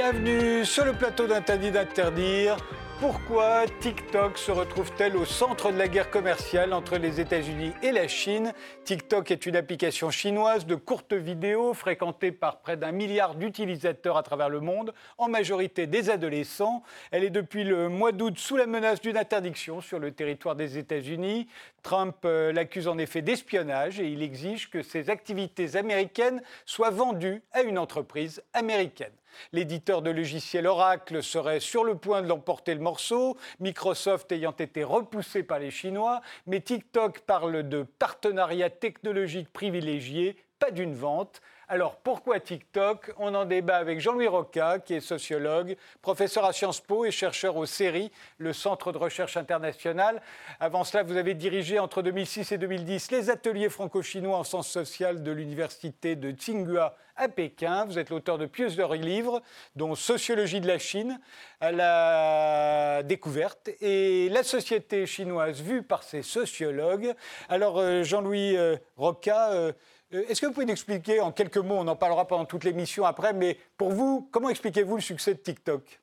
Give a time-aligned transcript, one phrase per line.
[0.00, 2.56] Bienvenue sur le plateau d'Interdit d'interdire.
[3.00, 8.06] Pourquoi TikTok se retrouve-t-elle au centre de la guerre commerciale entre les États-Unis et la
[8.06, 8.52] Chine?
[8.84, 14.22] TikTok est une application chinoise de courtes vidéos fréquentée par près d'un milliard d'utilisateurs à
[14.22, 16.84] travers le monde, en majorité des adolescents.
[17.10, 20.78] Elle est depuis le mois d'août sous la menace d'une interdiction sur le territoire des
[20.78, 21.48] États-Unis.
[21.82, 27.42] Trump euh, l'accuse en effet d'espionnage et il exige que ses activités américaines soient vendues
[27.50, 29.17] à une entreprise américaine.
[29.52, 34.84] L'éditeur de logiciels Oracle serait sur le point de l'emporter le morceau, Microsoft ayant été
[34.84, 41.40] repoussé par les Chinois, mais TikTok parle de partenariat technologique privilégié, pas d'une vente.
[41.70, 43.12] Alors pourquoi TikTok?
[43.18, 47.58] On en débat avec Jean-Louis Roca, qui est sociologue, professeur à Sciences Po et chercheur
[47.58, 50.22] au CERI, le Centre de recherche international.
[50.60, 55.22] Avant cela, vous avez dirigé entre 2006 et 2010 les ateliers franco-chinois en sciences sociales
[55.22, 57.84] de l'université de Tsinghua à Pékin.
[57.84, 59.42] Vous êtes l'auteur de plusieurs livres,
[59.76, 61.20] dont Sociologie de la Chine,
[61.60, 67.12] à la découverte et la société chinoise vue par ses sociologues.
[67.48, 69.72] Alors euh, Jean-Louis euh, Roca, euh,
[70.10, 73.04] est-ce que vous pouvez nous expliquer en quelques mots, on en parlera pendant toute l'émission
[73.04, 76.00] après, mais pour vous, comment expliquez-vous le succès de TikTok?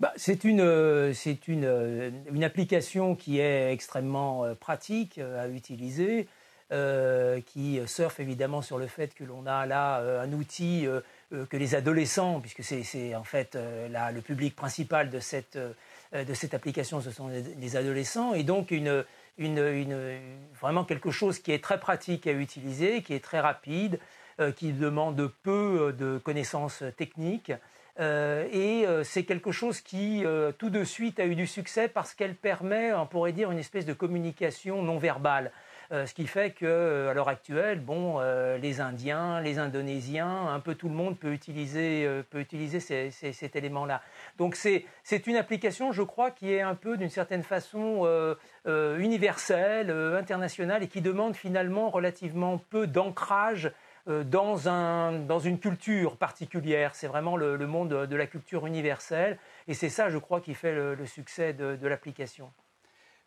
[0.00, 1.12] Bah, c'est une, euh,
[1.46, 6.26] une, euh, une, application qui est extrêmement pratique à utiliser,
[7.46, 10.88] qui surfe évidemment sur le fait que l'on a là un outil
[11.30, 13.56] que les adolescents, puisque c'est en fait
[13.90, 18.72] là, le public principal de cette, de cette application, ce sont les adolescents, et donc
[18.72, 19.04] une,
[19.38, 20.18] une,
[20.60, 23.98] vraiment quelque chose qui est très pratique à utiliser, qui est très rapide,
[24.40, 27.52] euh, qui demande peu euh, de connaissances techniques.
[28.00, 30.24] Euh, et c'est quelque chose qui,
[30.58, 33.86] tout de suite, a eu du succès parce qu'elle permet, on pourrait dire, une espèce
[33.86, 35.52] de communication non verbale.
[35.92, 40.48] Euh, ce qui fait que euh, à l'heure actuelle, bon, euh, les Indiens, les Indonésiens,
[40.48, 44.02] un peu tout le monde peut utiliser, peut utiliser cet élément-là.
[44.38, 44.86] Donc c'est
[45.26, 48.06] une application, je crois, qui est un peu d'une certaine façon
[48.66, 53.72] universelle, internationale et qui demande finalement relativement peu d'ancrage
[54.06, 56.94] dans, un, dans une culture particulière.
[56.94, 59.38] C'est vraiment le, monde de la culture universelle.
[59.68, 62.50] Et c'est ça, je crois, qui fait le, succès de l'application.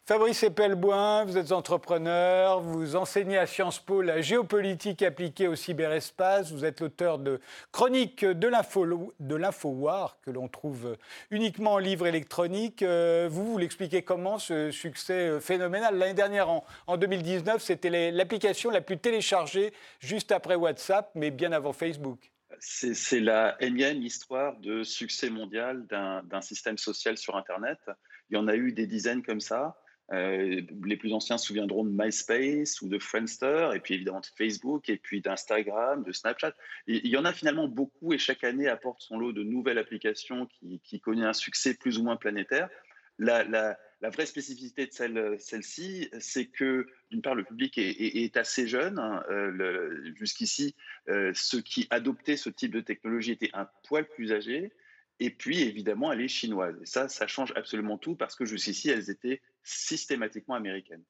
[0.08, 6.54] Fabrice Epelboin, vous êtes entrepreneur, vous enseignez à Sciences Po la géopolitique appliquée au cyberespace,
[6.54, 7.42] vous êtes l'auteur de
[7.74, 8.48] Chroniques de
[9.36, 10.96] l'Infowar, que l'on trouve
[11.30, 12.84] uniquement en livre électronique.
[12.84, 15.98] Euh, vous, vous l'expliquez comment ce succès phénoménal?
[15.98, 21.74] L'année dernière, en, 2019, c'était l'application la plus téléchargée juste après WhatsApp, mais bien avant
[21.74, 22.32] Facebook.
[22.62, 27.80] C'est la énième histoire de succès mondial d'un système social sur Internet.
[28.30, 29.76] Il y en a eu des dizaines comme ça.
[30.14, 34.28] Euh, les plus anciens se souviendront de MySpace ou de Friendster, et puis évidemment de
[34.38, 36.54] Facebook, et puis d'Instagram, de Snapchat.
[36.88, 40.46] il y en a finalement beaucoup, et chaque année apporte son lot de nouvelles applications
[40.46, 42.70] qui, qui un succès plus ou moins planétaire.
[43.20, 43.78] La,
[44.12, 49.00] vraie spécificité de celle, celle-ci, c'est que d'une part, le public est, est, assez jeune.
[49.00, 49.24] Hein.
[49.30, 50.76] Euh, jusqu'ici,
[51.10, 54.72] euh, ceux qui adoptaient ce type de technologie étaient un poil plus âgés.
[55.20, 56.80] Et puis, évidemment, elle est chinoise.
[56.82, 61.04] Et ça, ça change absolument tout parce que jusqu'ici, elles étaient systématiquement américaines.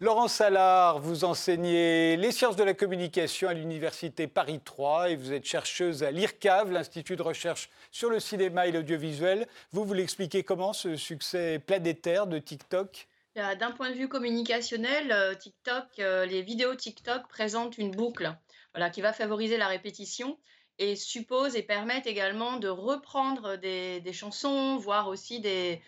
[0.00, 5.32] Laurent Salard, vous enseignez les sciences de la communication à l'Université Paris 3 et vous
[5.32, 9.46] êtes chercheuse à l'IRCAV, l'Institut de recherche sur le cinéma et l'audiovisuel.
[9.72, 13.08] Vous, vous l'expliquez comment ce succès planétaire de TikTok?
[13.36, 18.36] D'un point de vue communicationnel, euh, TikTok, euh, les vidéos TikTok présentent une boucle
[18.74, 20.38] voilà, qui va favoriser la répétition
[20.78, 25.80] et suppose et permettent également de reprendre des, chansons, voire aussi des,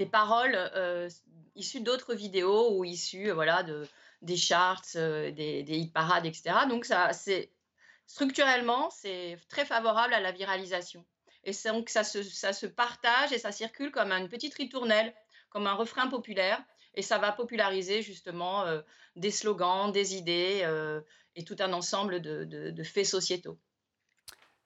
[0.00, 1.10] des paroles euh,
[1.56, 3.86] issues d'autres vidéos ou issues voilà, de,
[4.22, 6.60] des charts, euh, des, des hit parades, etc.
[6.70, 7.50] Donc ça, c'est
[8.06, 11.04] structurellement, c'est très favorable à la viralisation.
[11.44, 15.14] Et donc ça se, ça se partage et ça circule comme une petite ritournelle,
[15.50, 16.62] comme un refrain populaire.
[16.94, 18.80] Et ça va populariser justement euh,
[19.16, 20.66] des slogans, des idées
[21.36, 23.58] et tout un ensemble de, de faits sociétaux.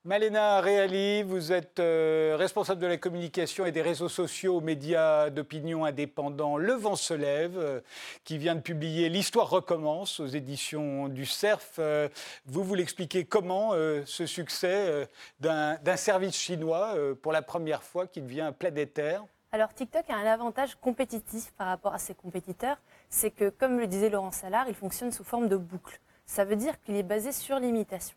[0.07, 5.31] Malena Reali, vous êtes euh, responsable de la communication et des réseaux sociaux aux médias
[5.31, 7.81] d'opinion indépendants Le Vent se lève, euh,
[8.23, 11.77] qui vient de publier L'histoire recommence aux éditions du CERF.
[11.79, 12.11] Euh,
[12.45, 13.73] vous vous l'expliquez comment
[14.05, 15.09] ce succès
[15.41, 19.25] d'un service chinois pour la première fois qui devient planétaire?
[19.53, 22.77] Alors TikTok a un avantage compétitif par rapport à ses compétiteurs,
[23.09, 25.99] c'est que comme le disait Laurent Salard, il fonctionne sous forme de boucle.
[26.27, 28.17] Ça veut dire qu'il est basé sur l'imitation.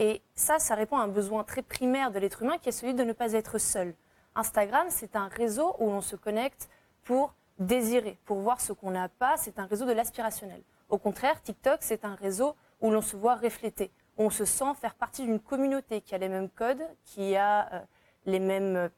[0.00, 2.94] Et ça, ça répond à un besoin très primaire de l'être humain qui est celui
[2.94, 3.94] de ne pas être seul.
[4.36, 6.70] Instagram, c'est un réseau où l'on se connecte
[7.02, 9.36] pour désirer, pour voir ce qu'on n'a pas.
[9.36, 10.62] C'est un réseau de l'aspirationnel.
[10.88, 14.94] Au contraire, TikTok, c'est un réseau où l'on se voit reflété, on se sent faire
[14.94, 17.80] partie d'une communauté qui a les mêmes codes, qui a euh,
[18.24, 18.90] les, mêmes,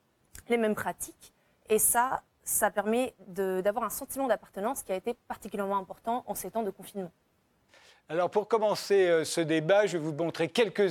[0.51, 1.33] les mêmes pratiques.
[1.71, 6.51] Et ça, ça permet d'avoir un sentiment d'appartenance qui a été particulièrement important en ces
[6.51, 7.11] temps de confinement.
[8.11, 10.91] Alors pour commencer euh, ce débat, je vais vous montrer quelques,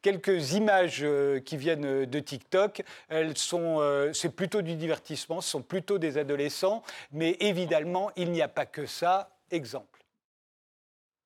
[0.00, 2.82] quelques images euh, qui viennent de TikTok.
[3.10, 3.82] Elles sont,
[4.14, 6.82] c'est plutôt du divertissement, ce sont plutôt des adolescents,
[7.12, 9.28] mais évidemment, il n'y a pas que ça.
[9.50, 9.93] Exemple.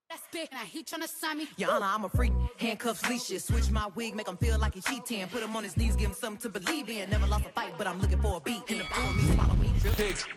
[0.08, 1.48] That's big, and he tryna sign me.
[1.58, 2.32] Your Honor, I'm a freak.
[2.56, 3.44] Handcuffs, leashes.
[3.44, 5.28] Switch my wig, make him feel like he cheating.
[5.28, 7.10] Put him on his knees, give him something to believe in.
[7.10, 8.62] Never lost a fight, but I'm looking for a beat.
[8.68, 9.68] In the pool, me swallow me.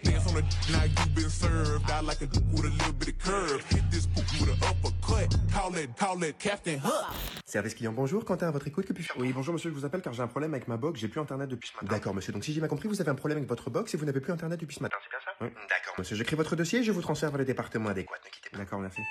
[0.04, 1.90] Dance on the now you been served.
[1.90, 3.64] I like a duke with a little bit of curve.
[3.70, 5.38] Hit this book with an uppercut.
[5.54, 7.06] Call it, call it Captain Hook.
[7.46, 8.26] Service client, bonjour.
[8.26, 9.16] Quentin, à votre écoute, que puis faire?
[9.18, 11.00] Oui, bonjour monsieur, je vous appelle car j'ai un problème avec ma box.
[11.00, 11.88] J'ai plus internet depuis ce matin.
[11.96, 12.34] D'accord, monsieur.
[12.34, 14.20] Donc si j'ai bien compris, vous avez un problème avec votre box et vous n'avez
[14.20, 14.98] plus internet depuis ce matin.
[15.02, 15.32] C'est bien ça?
[15.40, 15.48] Oui.
[15.70, 16.18] D'accord, monsieur.
[16.18, 18.16] J'écris votre dossier et je vous transfère vers le département adéquat.
[18.26, 18.58] Ne quittez pas.
[18.58, 19.02] D'accord, merci.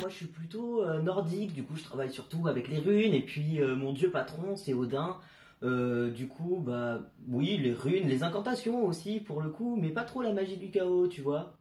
[0.00, 3.22] Moi, je suis plutôt euh, nordique, du coup, je travaille surtout avec les runes, et
[3.22, 5.16] puis euh, mon dieu patron, c'est Odin.
[5.62, 10.04] Euh, du coup, bah oui, les runes, les incantations aussi, pour le coup, mais pas
[10.04, 11.54] trop la magie du chaos, tu vois.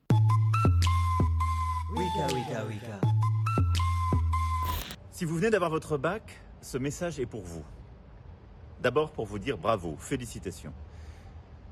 [1.95, 3.01] Wika, wika, wika.
[5.11, 7.63] Si vous venez d'avoir votre bac, ce message est pour vous.
[8.81, 10.74] D'abord pour vous dire bravo, félicitations.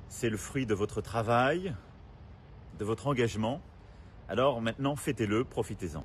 [0.10, 1.74] C'est le fruit de votre travail,
[2.78, 3.62] de votre engagement.
[4.28, 6.04] Alors maintenant, fêtez-le, profitez-en.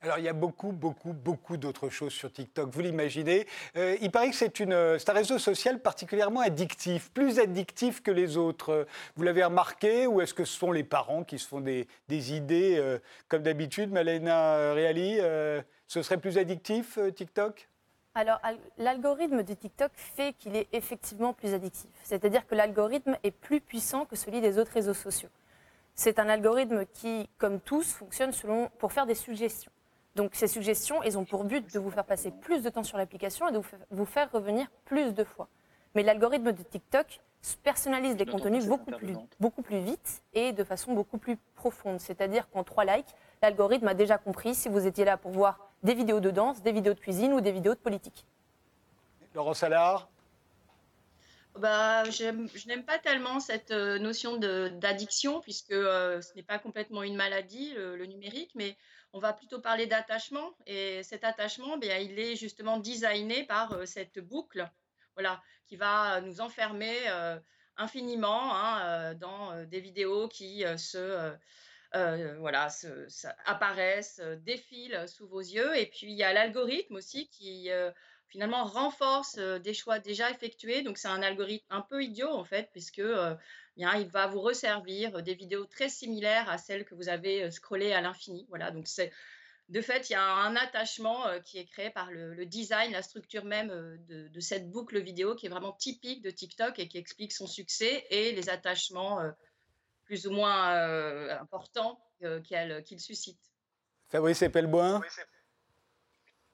[0.00, 3.46] Alors il y a beaucoup, beaucoup, beaucoup d'autres choses sur TikTok, vous l'imaginez.
[3.76, 8.88] Euh, il paraît que c'est un réseau social particulièrement addictif, plus addictif que les autres.
[9.14, 12.74] Vous l'avez remarqué ou est-ce que ce sont les parents qui se font des, idées
[12.76, 12.98] euh,
[13.28, 17.68] comme d'habitude Malena Reali, euh, ce serait plus addictif TikTok?
[18.14, 18.40] Alors,
[18.76, 21.90] l'algorithme de TikTok fait qu'il est effectivement plus addictif.
[22.02, 25.30] C'est-à-dire que l'algorithme est plus puissant que celui des autres réseaux sociaux.
[25.94, 29.72] C'est un algorithme qui, comme tous, fonctionne selon, pour faire des suggestions.
[30.14, 32.98] Donc, ces suggestions, elles ont pour but de vous faire passer plus de temps sur
[32.98, 33.60] l'application et de
[33.90, 35.48] vous faire revenir plus de fois.
[35.94, 37.20] Mais l'algorithme de TikTok
[37.62, 41.98] personnalise les contenus beaucoup plus, beaucoup plus vite et de façon beaucoup plus profonde.
[41.98, 45.94] C'est-à-dire qu'en trois likes, l'algorithme a déjà compris si vous étiez là pour voir des
[45.94, 48.24] vidéos de danse, des vidéos de cuisine ou des vidéos de politique.
[49.34, 50.08] Laurent Salard
[51.58, 57.02] bah, je n'aime pas tellement cette euh, notion d'addiction, puisque euh, ce n'est pas complètement
[57.02, 58.76] une maladie, le, numérique, mais
[59.12, 60.54] on va plutôt parler d'attachement.
[60.66, 64.66] Et cet attachement, bien, il est justement designé par euh, cette boucle
[65.14, 66.96] voilà, qui va nous enfermer
[67.76, 71.34] infiniment hein, dans des vidéos qui se
[71.94, 72.68] euh, voilà,
[73.44, 75.76] apparaissent, euh, défilent sous vos yeux.
[75.76, 77.90] Et puis il y a l'algorithme aussi qui euh,
[78.28, 80.82] finalement renforce des choix déjà effectués.
[80.82, 83.02] Donc c'est un algorithme un peu idiot en fait, puisque
[83.76, 87.92] bien, il va vous resservir des vidéos très similaires à celles que vous avez scrollées
[87.92, 88.46] à l'infini.
[88.48, 89.12] Voilà, donc c'est
[89.68, 93.44] de fait, il y a un attachement qui est créé par le, design, la structure
[93.44, 93.68] même
[94.08, 98.06] de, cette boucle vidéo qui est vraiment typique de TikTok et qui explique son succès
[98.10, 99.20] et les attachements
[100.12, 103.40] plus ou moins euh, important qu'il suscite.
[104.10, 105.00] Fabrice Epelboin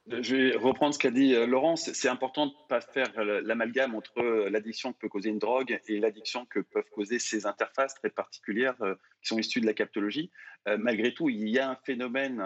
[0.07, 1.91] je vais reprendre ce qu'a dit euh, Laurence.
[1.93, 5.99] C'est important de ne pas faire l'amalgame entre l'addiction que peut causer une drogue et
[5.99, 10.31] l'addiction que peuvent causer ces interfaces très particulières euh, qui sont issues de la captologie.
[10.65, 12.41] malgré tout, il y a un phénomène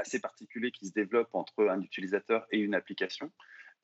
[0.00, 3.30] assez particulier qui se développe entre un utilisateur et une application.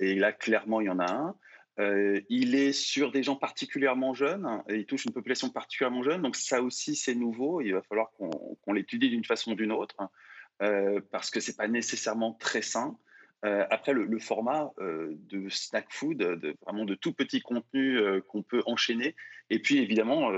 [0.00, 1.36] Et là, clairement, il y en a un.
[1.78, 6.36] Euh, il est sur des gens particulièrement jeunes, il touche une population particulièrement jeune, donc
[6.36, 9.96] ça aussi c'est nouveau, il va falloir qu'on l'étudie d'une façon ou d'une autre,
[10.60, 12.96] euh, parce que c'est pas nécessairement très sain.
[13.44, 16.22] Euh, après, le, format de snack food,
[16.64, 17.98] vraiment de tout petit contenu
[18.28, 19.16] qu'on peut enchaîner,
[19.48, 20.30] et puis évidemment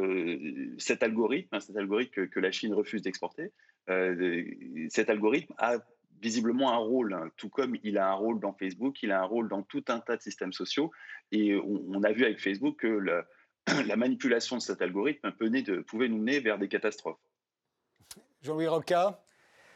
[0.78, 3.52] cet algorithme, cet algorithme que la Chine refuse d'exporter,
[4.88, 5.78] cet algorithme a
[6.20, 7.30] visiblement un rôle, hein.
[7.36, 10.00] tout comme il a un rôle dans Facebook, il a un rôle dans tout un
[10.00, 10.90] tas de systèmes sociaux.
[11.32, 13.24] Et on, a vu avec Facebook que
[13.86, 17.18] la, manipulation de cet algorithme de, pouvait nous mener vers des catastrophes.
[18.42, 19.20] Jean-Louis Roca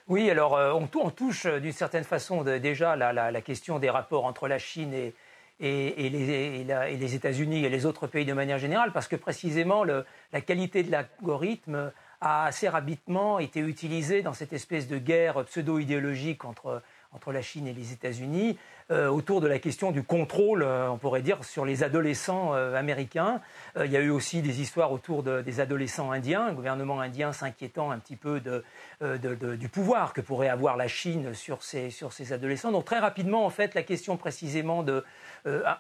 [0.07, 4.25] Oui, alors euh, on, touche euh, d'une certaine façon déjà la, la, question des rapports
[4.25, 5.15] entre la Chine et,
[5.61, 6.31] et, les,
[6.61, 10.41] et les États-Unis et les autres pays de manière générale, parce que précisément le, la
[10.41, 16.83] qualité de l'algorithme a assez rapidement été utilisé dans cette espèce de guerre pseudo-idéologique entre,
[17.13, 18.59] entre la Chine et les États-Unis,
[18.91, 22.75] euh, autour de la question du contrôle, euh, on pourrait dire, sur les adolescents euh,
[22.75, 23.41] américains.
[23.77, 27.91] il y a eu aussi des histoires autour des adolescents indiens, le gouvernement indien s'inquiétant
[27.91, 28.41] un petit peu
[29.01, 32.73] du pouvoir que pourrait avoir la Chine sur ces, sur adolescents.
[32.73, 35.05] Donc très rapidement, en fait, la question précisément de,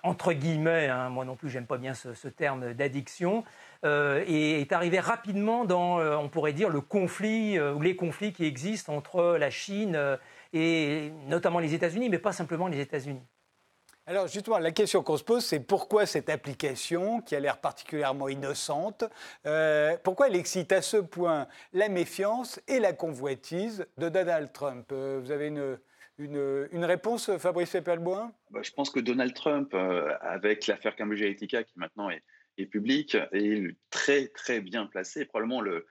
[0.02, 3.44] entre guillemets, hein, moi non plus j'aime pas bien ce, terme d'addiction,
[3.84, 9.36] est arrivée rapidement dans, on pourrait dire, le conflit ou les conflits qui existent entre
[9.38, 9.98] la Chine
[10.52, 13.22] et notamment les États-Unis, mais pas simplement les États-Unis.
[14.08, 18.30] Alors justement, la question qu'on se pose, c'est pourquoi cette application, qui a l'air particulièrement
[18.30, 19.04] innocente,
[19.44, 24.86] euh, pourquoi elle excite à ce point la méfiance et la convoitise de Donald Trump?
[24.92, 25.78] Euh, Vous avez une,
[26.16, 31.62] une, réponse, Fabrice Eppelboin bah, Je pense que Donald Trump, euh, avec l'affaire Cambridge Analytica,
[31.62, 32.22] qui maintenant est,
[32.56, 35.86] est, publique, est très très bien placé, probablement le, euh,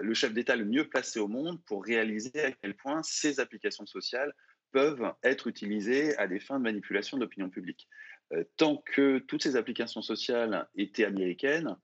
[0.00, 3.86] le chef d'État le mieux placé au monde pour réaliser à quel point ces applications
[3.86, 4.32] sociales
[4.72, 7.88] peuvent être utilisées à des fins de manipulation d'opinion publique.
[8.32, 11.76] Euh, tant que toutes ces applications sociales étaient américaines,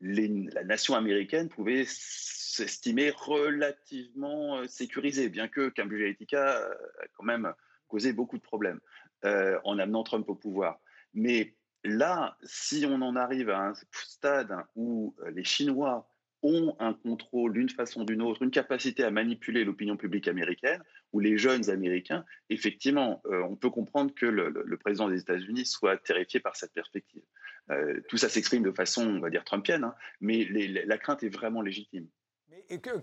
[0.00, 7.52] la nation américaine pouvait s'estimer relativement euh, sécurisée, bien que Cambridge Analytica a quand même
[7.86, 8.80] causé beaucoup de problèmes
[9.24, 10.80] en amenant Trump au pouvoir.
[11.14, 11.54] Mais
[11.84, 16.11] là, si on en arrive à un stade où les Chinois
[16.42, 20.82] ont un contrôle d'une façon ou d'une autre, une capacité à manipuler l'opinion publique américaine
[21.12, 25.96] ou les jeunes Américains, effectivement, euh, on peut comprendre que le, président des États-Unis soit
[25.98, 27.22] terrifié par cette perspective.
[27.70, 31.28] Euh, tout ça s'exprime de façon, on va dire, trumpienne, hein, mais la crainte est
[31.28, 32.08] vraiment légitime.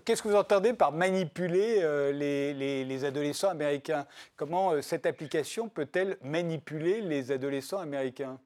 [0.04, 4.06] Qu'est-ce que vous entendez par manipuler euh, les, adolescents américains?
[4.36, 8.40] Comment cette application peut-elle manipuler les adolescents américains?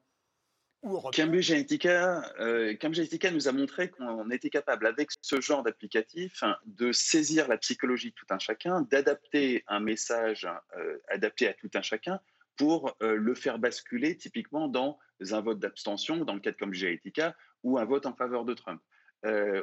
[1.15, 6.91] Cambridge Analytica, euh, Analytica nous a montré qu'on était capable, avec ce genre d'applicatif, de
[6.91, 11.81] saisir la psychologie de tout un chacun, d'adapter un message euh, adapté à tout un
[11.81, 12.19] chacun
[12.55, 14.99] pour euh, le faire basculer typiquement dans
[15.31, 18.53] un vote d'abstention, dans le cas de Cambridge Analytica, ou un vote en faveur de
[18.53, 18.81] Trump.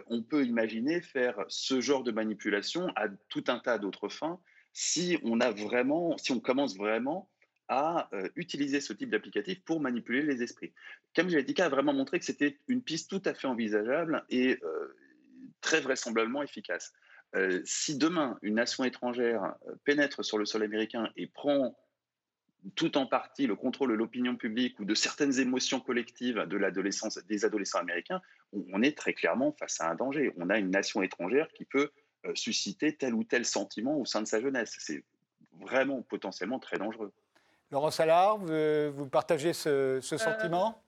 [0.09, 4.41] On peut imaginer faire ce genre de manipulation à tout un tas d'autres fins
[4.73, 7.31] si on a vraiment, si on commence vraiment
[7.73, 10.73] à euh, utiliser ce type d'applicatif pour manipuler les esprits.
[11.17, 14.95] Cambridge Analytica a vraiment montré que c'était une piste tout à fait envisageable et euh,
[15.63, 16.93] très vraisemblablement efficace.
[17.35, 21.75] Euh, si demain une nation étrangère pénètre sur le sol américain et prend
[22.75, 27.19] tout en partie le contrôle de l'opinion publique ou de certaines émotions collectives de l'adolescence
[27.27, 28.21] des adolescents américains,
[28.53, 30.33] on, est très clairement face à un danger.
[30.37, 31.91] On a une nation étrangère qui peut
[32.35, 34.77] susciter tel ou tel sentiment au sein de sa jeunesse.
[34.79, 35.03] C'est
[35.61, 37.13] vraiment potentiellement très dangereux.
[37.73, 40.85] Laurent Salard, vous, partagez ce, euh, sentiment?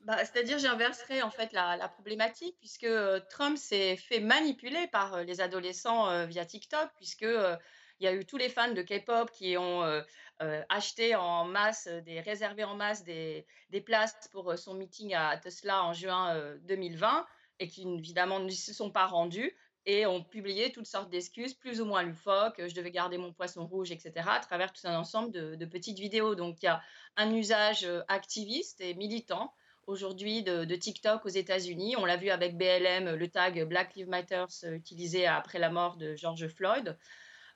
[0.00, 5.22] Bah, C'est-à-dire, j'inverserai en fait la, problématique, puisque euh, Trump s'est fait manipuler par euh,
[5.22, 7.26] les adolescents via TikTok, puisque
[8.00, 9.82] il y a eu tous les fans de K-pop qui ont
[10.68, 15.84] acheté en masse, des, réservé en masse des, des, places pour son meeting à Tesla
[15.84, 17.26] en juin 2020
[17.58, 19.54] et qui évidemment ne se sont pas rendus
[19.86, 23.66] et ont publié toutes sortes d'excuses, plus ou moins loufoques, je devais garder mon poisson
[23.66, 26.34] rouge, etc., à travers tout un ensemble de, petites vidéos.
[26.34, 26.82] Donc il y a
[27.16, 29.52] un usage euh, activiste et militant
[29.86, 31.94] aujourd'hui de, TikTok aux États-Unis.
[31.96, 35.96] On l'a vu avec BLM, le tag Black Lives Matter euh, utilisé après la mort
[35.96, 36.98] de George Floyd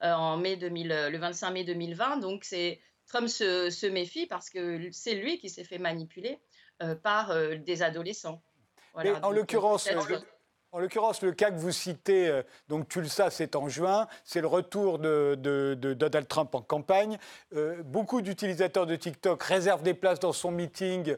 [0.03, 2.19] euh, en mai 2000, le 25 mai 2020.
[2.19, 6.39] Donc c'est Trump se, méfie parce que c'est lui qui s'est fait manipuler
[7.03, 8.41] par des adolescents.
[8.95, 9.87] en l'occurrence,
[10.73, 14.47] en l'occurrence, le cas que vous citez, euh, donc Tulsa, c'est en juin, c'est le
[14.47, 15.37] retour de,
[15.95, 17.19] Donald Trump en campagne.
[17.55, 21.17] Euh, beaucoup d'utilisateurs de TikTok réservent des places dans son meeting.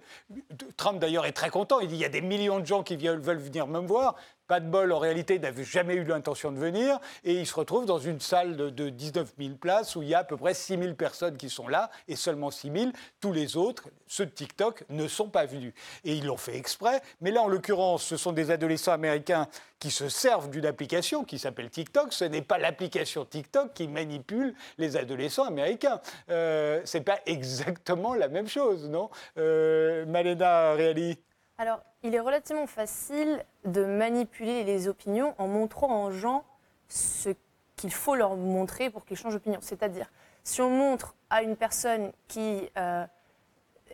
[0.77, 1.81] Trump, d'ailleurs, est très content.
[1.81, 4.17] Il dit il y a des millions de gens qui veulent venir me voir.
[4.53, 7.01] Pas de bol, en réalité, n'avait jamais eu l'intention de venir.
[7.25, 10.19] Et il se retrouve dans une salle de, 19 000 places où il y a
[10.19, 12.91] à peu près 6 000 personnes qui sont là, et seulement 6 000.
[13.19, 15.73] Tous les autres, ceux de TikTok, ne sont pas venus.
[16.05, 17.01] Et ils l'ont fait exprès.
[17.23, 21.39] Mais là, en l'occurrence, ce sont des adolescents américains qui se servent d'une application qui
[21.39, 22.13] s'appelle TikTok.
[22.13, 25.99] Ce n'est pas l'application TikTok qui manipule les adolescents américains.
[26.29, 29.09] Euh, Ce n'est pas exactement la même chose, non?
[29.39, 31.17] Euh, Malena Reali
[31.63, 36.45] alors, il est relativement facile de manipuler les opinions en montrant aux gens
[36.89, 37.29] ce
[37.77, 39.61] qu'il faut leur montrer pour qu'ils changent d'opinion.
[39.63, 40.11] C'est-à-dire,
[40.43, 43.07] si on montre à une personne qui euh,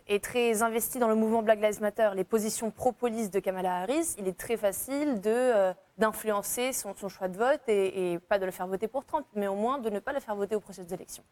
[0.07, 4.15] est très investie dans le mouvement Black Lives Matter les positions pro-police de Kamala Harris,
[4.17, 8.51] il est très facile euh, d'influencer son, choix de vote et, et, pas de le
[8.51, 10.87] faire voter pour Trump, mais au moins de ne pas le faire voter au processus
[10.87, 11.23] d'élection.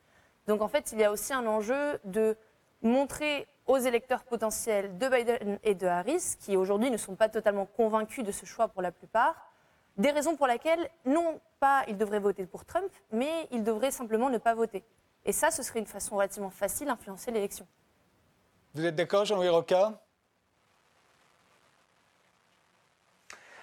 [0.45, 2.37] Donc en fait, il y a aussi un enjeu de
[2.83, 7.65] montrer aux électeurs potentiels de Biden et de Harris, qui aujourd'hui ne sont pas totalement
[7.65, 9.35] convaincus de ce choix pour la plupart,
[9.97, 14.29] des raisons pour lesquelles, non pas ils devraient voter pour Trump, mais ils devraient simplement
[14.29, 14.83] ne pas voter.
[15.25, 17.67] Et ça, ce serait une façon relativement facile d'influencer l'élection.
[18.73, 19.99] Vous êtes d'accord, Jean-Louis Roca?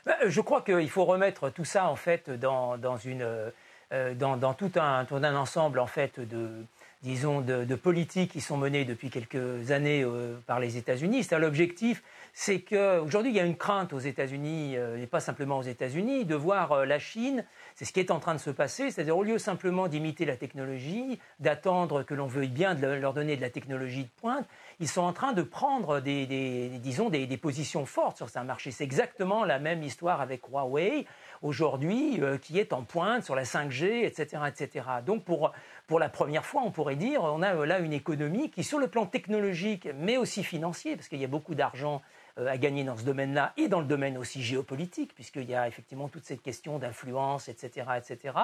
[0.05, 3.23] Ben, Je crois qu'il faut remettre tout ça en fait dans, une,
[3.93, 6.65] euh, dans, tout, un, tout, un, ensemble en fait de,
[7.05, 11.23] disons, de, politiques qui sont menées depuis quelques années euh, par les États-Unis.
[11.23, 15.59] C'est l'objectif, c'est qu'aujourd'hui, il y a une crainte aux États-Unis, euh, et pas simplement
[15.59, 17.45] aux États-Unis, de voir euh, la Chine,
[17.75, 20.37] c'est ce qui est en train de se passer, c'est-à-dire au lieu simplement d'imiter la
[20.37, 24.47] technologie, d'attendre que l'on veuille bien leur donner de la technologie de pointe,
[24.81, 28.71] ils sont en train de prendre des, disons, des, des positions fortes sur un marché.
[28.71, 31.07] C'est exactement la même histoire avec Huawei
[31.43, 34.87] aujourd'hui, qui est en pointe sur la 5G, etc., etc.
[35.05, 35.53] Donc pour
[35.87, 38.89] pour la première fois, on pourrait dire, on a là une économie qui, sur le
[38.89, 42.01] plan technologique, mais aussi financier, parce qu'il y a beaucoup d'argent
[42.39, 45.69] euh, à gagner dans ce domaine-là et dans le domaine aussi géopolitique, puisqu'il y a
[45.69, 48.35] effectivement toute cette question d'influence, etc., etc.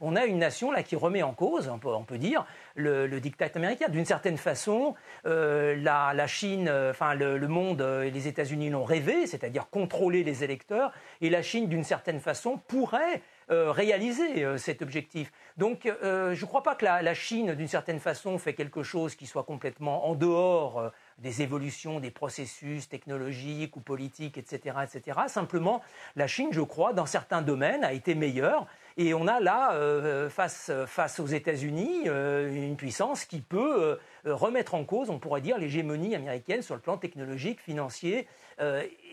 [0.00, 2.44] On a une nation là qui remet en cause, on peut, dire,
[2.74, 3.88] le, dictat américain.
[3.88, 4.94] D'une certaine façon,
[5.26, 10.24] euh, la, Chine, euh, enfin le, le, monde et les États-Unis l'ont rêvé, c'est-à-dire contrôler
[10.24, 13.22] les électeurs, et la Chine, d'une certaine façon, pourrait
[13.52, 15.32] réaliser cet objectif.
[15.56, 19.26] Donc je ne crois pas que la, Chine, d'une certaine façon, fait quelque chose qui
[19.26, 25.20] soit complètement en dehors des évolutions des processus technologiques ou politiques, etc., etc.
[25.28, 25.82] Simplement,
[26.16, 28.66] la Chine, je crois, dans certains domaines, a été meilleure.
[28.96, 30.70] Et on a là, euh, face,
[31.18, 36.14] aux États-Unis, euh, une puissance qui peut euh, remettre en cause, on pourrait dire, l'hégémonie
[36.14, 38.26] américaine sur le plan technologique, financier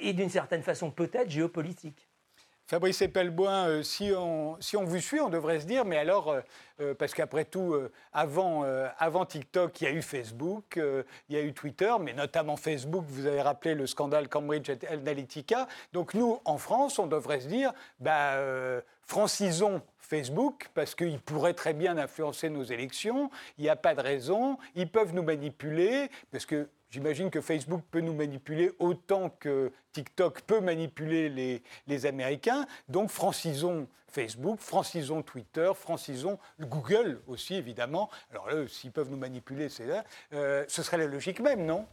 [0.01, 2.08] et d'une certaine façon peut-être géopolitique.
[2.69, 6.35] Fabrice Epelboin, si, on, si on vous suit, on devrait se dire, mais alors
[6.81, 10.79] euh, parce qu'après tout, euh, avant, euh, avant TikTok, il y a eu Facebook,
[11.29, 15.67] il y a eu Twitter, mais notamment Facebook, vous avez rappelé le scandale Cambridge Analytica.
[15.93, 18.35] Donc nous, en France, on devrait se dire, bah,
[19.01, 24.01] francisons Facebook, parce qu'ils pourraient très bien influencer nos élections, il n'y a pas de
[24.01, 29.71] raison, ils peuvent nous manipuler, parce que J'imagine que Facebook peut nous manipuler autant que
[29.91, 32.65] TikTok peut manipuler les, les Américains.
[32.87, 38.09] Donc francisons Facebook, francisons Twitter, francisons Google aussi, évidemment.
[38.31, 40.03] Alors là, s'ils peuvent nous manipuler, c'est là.
[40.33, 41.85] Euh, ce serait la logique même, non?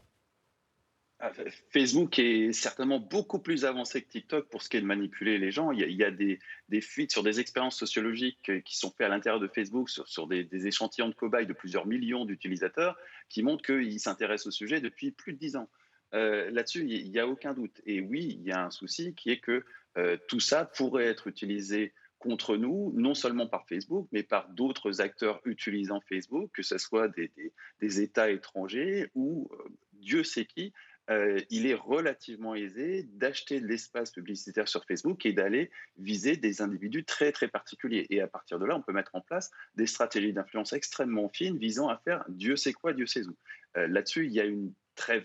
[1.70, 5.50] Facebook est certainement beaucoup plus avancé que TikTok pour ce qui est de manipuler les
[5.50, 5.70] gens.
[5.70, 6.38] Il y a, des,
[6.82, 11.08] fuites sur des expériences sociologiques qui sont faites à l'intérieur de Facebook sur, des, échantillons
[11.08, 12.96] de cobayes de plusieurs millions d'utilisateurs
[13.30, 15.70] qui montrent qu'ils s'intéressent au sujet depuis plus de dix ans.
[16.14, 17.80] Euh, là-dessus, il n'y a aucun doute.
[17.86, 19.64] Et oui, il y a un souci qui est que
[19.96, 25.00] euh, tout ça pourrait être utilisé contre nous, non seulement par Facebook, mais par d'autres
[25.00, 30.72] acteurs utilisant Facebook, que ce soit des, États étrangers ou euh, Dieu sait qui.
[31.08, 36.62] Euh, il est relativement aisé d'acheter de l'espace publicitaire sur Facebook et d'aller viser des
[36.62, 38.06] individus très très particuliers.
[38.10, 41.58] Et à partir de là, on peut mettre en place des stratégies d'influence extrêmement fines
[41.58, 43.36] visant à faire Dieu sait quoi, Dieu sait où.
[43.76, 45.22] Euh, là-dessus, il y a une très,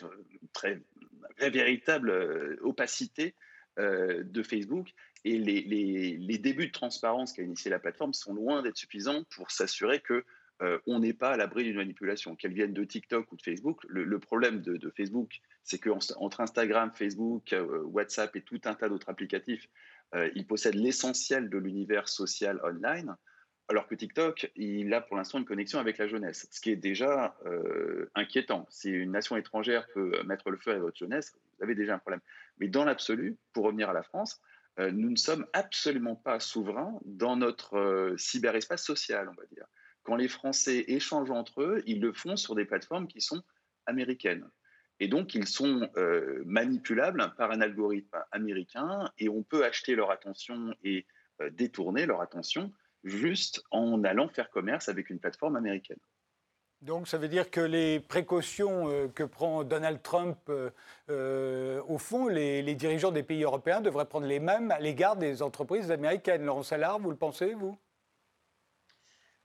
[0.54, 0.82] très,
[1.40, 3.34] véritable opacité
[3.78, 9.24] de Facebook et les, débuts de transparence qu'a initié la plateforme sont loin d'être suffisants
[9.36, 10.26] pour s'assurer que
[10.62, 13.84] euh, on n'est pas à l'abri d'une manipulation, qu'elle vienne de TikTok ou de Facebook.
[13.88, 19.10] Le, problème de, Facebook, c'est qu'entre Instagram, Facebook, euh, WhatsApp et tout un tas d'autres
[19.10, 19.68] applicatifs,
[20.14, 23.16] euh, ils possèdent l'essentiel de l'univers social online,
[23.70, 26.76] alors que TikTok, il a pour l'instant une connexion avec la jeunesse, ce qui est
[26.76, 27.38] déjà
[28.16, 28.68] inquiétant.
[28.70, 32.00] Si une nation étrangère peut mettre le feu à votre jeunesse, vous avez déjà un
[32.00, 32.20] problème.
[32.58, 34.42] Mais dans l'absolu, pour revenir à la France,
[34.78, 39.68] nous ne sommes absolument pas souverains dans notre cyberespace social, on va dire.
[40.04, 43.42] Quand les Français échangent entre eux, ils le font sur des plateformes qui sont
[43.86, 44.50] américaines.
[45.00, 50.12] Et donc, ils sont euh, manipulables par un algorithme américain et on peut acheter leur
[50.12, 51.06] attention et
[51.54, 52.72] détourner leur attention
[53.04, 55.98] juste en allant faire commerce avec une plateforme américaine.
[56.82, 60.72] Donc ça veut dire que les précautions euh, que prend Donald Trump, euh,
[61.12, 65.44] euh, au fond, les, dirigeants des pays européens devraient prendre les mêmes à l'égard des
[65.44, 66.44] entreprises américaines.
[66.44, 67.78] Laurent Salard, vous le pensez, vous?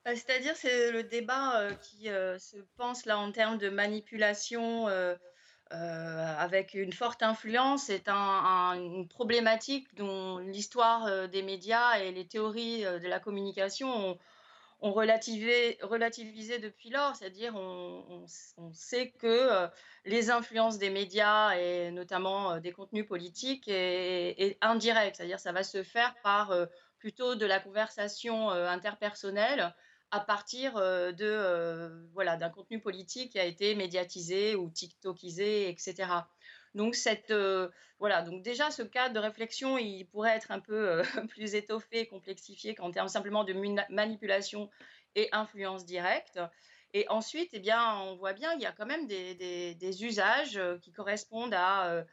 [0.06, 4.86] C'est-à-dire, c'est le débat qui se pense là en termes de manipulation
[5.70, 7.86] avec une forte influence.
[7.86, 14.18] C'est une problématique dont l'histoire des médias et les théories de la communication ont
[14.80, 15.78] on relativisé,
[16.58, 18.26] depuis lors, c'est-à-dire on,
[18.72, 19.68] sait que euh,
[20.04, 25.62] les influences des médias et notamment euh, des contenus politiques est, indirecte, c'est-à-dire ça va
[25.62, 26.66] se faire par euh,
[26.98, 29.74] plutôt de la conversation interpersonnelle
[30.10, 36.08] à partir de voilà d'un contenu politique qui a été médiatisé ou tiktokisé, etc.
[36.74, 37.32] Donc, cette,
[37.98, 42.74] voilà, donc déjà, ce cadre de réflexion, il pourrait être un peu plus étoffé, complexifié
[42.74, 43.54] qu'en termes simplement de
[43.90, 44.70] manipulation
[45.14, 46.38] et influence directe.
[46.92, 50.92] Et ensuite, eh bien, on voit bien, il y a quand même des, usages qui
[50.92, 52.04] correspondent à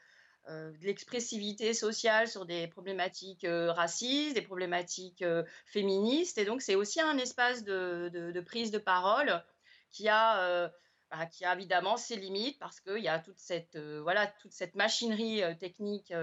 [0.49, 5.23] de l'expressivité sociale sur des problématiques racistes, des problématiques
[5.65, 6.37] féministes.
[6.37, 9.43] Et donc, c'est aussi un espace de, prise de parole
[9.91, 10.69] qui a,
[11.11, 14.75] bah, qui a évidemment ses limites parce qu'il y a toute cette, voilà, toute cette
[14.75, 16.13] machinerie technique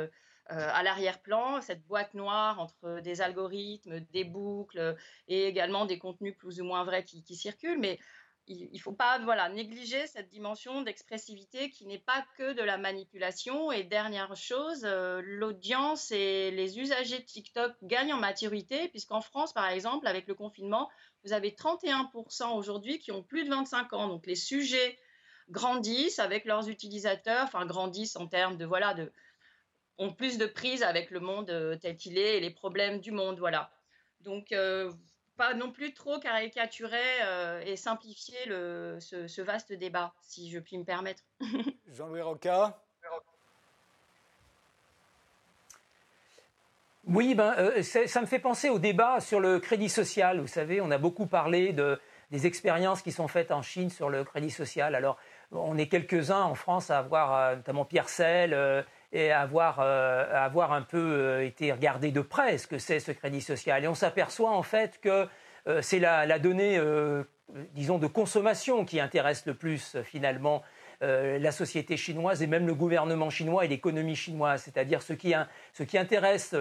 [0.51, 4.97] à l'arrière-plan, cette boîte noire entre des algorithmes, des boucles
[5.29, 7.79] et également des contenus plus ou moins vrais qui, qui circulent.
[7.79, 7.99] Mais
[8.51, 12.79] il ne faut pas voilà, négliger cette dimension d'expressivité qui n'est pas que de la
[12.79, 13.71] manipulation.
[13.71, 19.53] Et dernière chose, euh, l'audience et les usagers de TikTok gagnent en maturité, puisqu'en France,
[19.53, 20.91] par exemple, avec le confinement,
[21.25, 24.09] vous avez 31% aujourd'hui qui ont plus de 25 ans.
[24.09, 24.99] Donc les sujets
[25.51, 29.13] grandissent avec leurs utilisateurs, enfin grandissent en termes de, voilà, de,
[29.99, 33.13] ont plus de prise avec le monde euh, tel qu'il est et les problèmes du
[33.13, 33.71] monde, voilà.
[34.21, 34.93] Donc, euh,
[35.41, 40.77] pas non plus trop caricaturer euh, et simplifier le, ce, vaste débat, si je puis
[40.77, 41.23] me permettre.
[41.95, 42.79] Jean-Louis Roca
[47.07, 50.41] Oui, ben, euh, ça me fait penser au débat sur le crédit social.
[50.41, 51.99] Vous savez, on a beaucoup parlé de,
[52.31, 54.95] des expériences qui sont faites en Chine sur le crédit social.
[54.95, 55.17] Alors,
[55.53, 60.73] on est quelques-uns en France à avoir, euh, notamment Pierre Selle, et avoir, à avoir
[60.73, 63.83] un peu été regardé de près ce que c'est ce crédit social.
[63.85, 65.27] Et on s'aperçoit en fait que
[65.81, 66.81] c'est la, la, donnée,
[67.75, 72.75] disons, de consommation qui intéresse le plus finalement euh, la société chinoise et même le
[72.75, 75.35] gouvernement chinois et l'économie chinoise, c'est-à-dire ce qui,
[75.73, 76.55] ce qui intéresse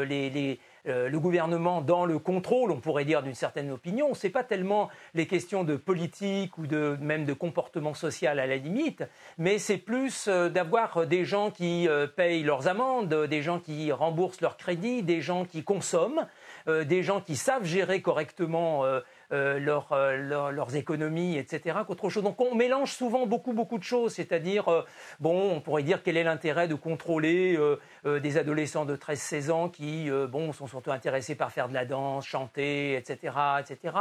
[0.90, 4.44] euh, le gouvernement dans le contrôle, on pourrait dire d'une certaine opinion, ce n'est pas
[4.44, 9.04] tellement les questions de politique ou de, même de comportement social à la limite,
[9.38, 14.42] mais c'est plus euh, d'avoir des gens qui payent leurs amendes, des gens qui remboursent
[14.42, 16.28] leurs crédits, des gens qui consomment,
[16.68, 18.84] des gens qui savent gérer correctement
[19.32, 19.60] euh,
[19.92, 22.24] euh, leurs économies, etc., qu'autre chose.
[22.24, 24.82] Donc on mélange souvent beaucoup, beaucoup de choses, c'est-à-dire, euh,
[25.20, 27.60] bon, on pourrait dire quel est l'intérêt de contrôler
[28.06, 32.26] des adolescents de 13-16 ans qui, bon, sont surtout intéressés par faire de la danse,
[32.26, 33.94] chanter, etc., etc.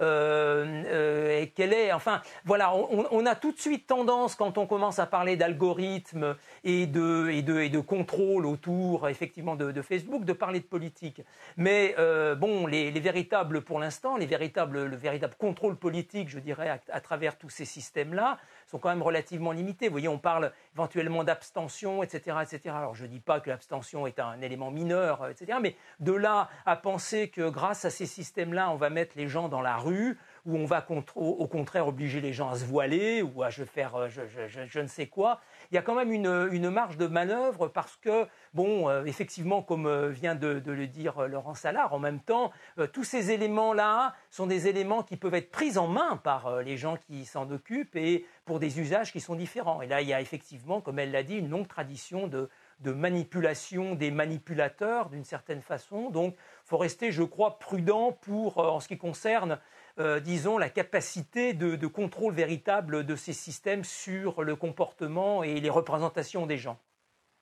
[0.00, 5.06] et quel est, enfin, voilà, on, a tout de suite tendance, quand on commence à
[5.06, 10.60] parler d'algorithmes et de, et, de, et de contrôle autour, effectivement, de, Facebook, de parler
[10.60, 11.22] de politique.
[11.56, 11.94] Mais,
[12.38, 17.00] bon, les, les véritables, pour l'instant, les véritables le véritable contrôle politique, je dirais, à,
[17.00, 19.88] travers tous ces systèmes-là, sont quand même relativement limités.
[19.88, 22.74] Vous voyez, on parle éventuellement d'abstention, etc., etc.
[22.76, 26.48] Alors, je ne dis pas que l'abstention est un élément mineur, etc., mais de là
[26.64, 30.18] à penser que grâce à ces systèmes-là, on va mettre les gens dans la rue,
[30.44, 34.08] ou on va au contraire obliger les gens à se voiler, ou à faire euh,
[34.08, 38.26] je ne sais quoi, il y a quand même une, marge de manœuvre parce que,
[38.54, 42.52] bon, euh, effectivement, comme euh, vient de, le dire euh, Laurent Salard, en même temps,
[42.92, 46.96] tous ces éléments-là sont des éléments qui peuvent être pris en main par les gens
[46.96, 49.82] qui s'en occupent et pour des usages qui sont différents.
[49.82, 52.48] Et là, il y a effectivement, comme elle l'a dit, une longue tradition de,
[52.84, 56.10] manipulation des manipulateurs d'une certaine façon.
[56.10, 59.58] Donc, il faut rester, je crois, prudent pour, en ce qui concerne
[59.98, 65.70] euh, disons, la capacité de, contrôle véritable de ces systèmes sur le comportement et les
[65.70, 66.78] représentations des gens.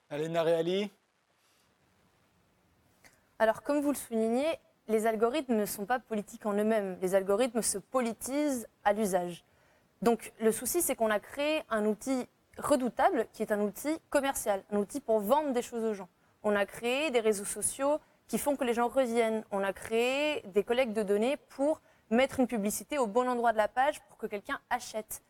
[0.08, 0.90] Alena Reali
[3.40, 4.46] Alors, comme vous le soulignez,
[4.86, 6.96] les algorithmes ne sont pas politiques en eux-mêmes.
[7.02, 9.44] Les algorithmes se politisent à l'usage.
[10.02, 14.62] Donc, le souci, c'est qu'on a créé un outil redoutable qui est un outil commercial,
[14.70, 16.08] un outil pour vendre des choses aux gens.
[16.44, 19.44] On a créé des réseaux sociaux qui font que les gens reviennent.
[19.50, 21.80] On a créé des collectes de données pour
[22.14, 25.22] mettre une publicité au bon endroit de la page pour que quelqu'un achète.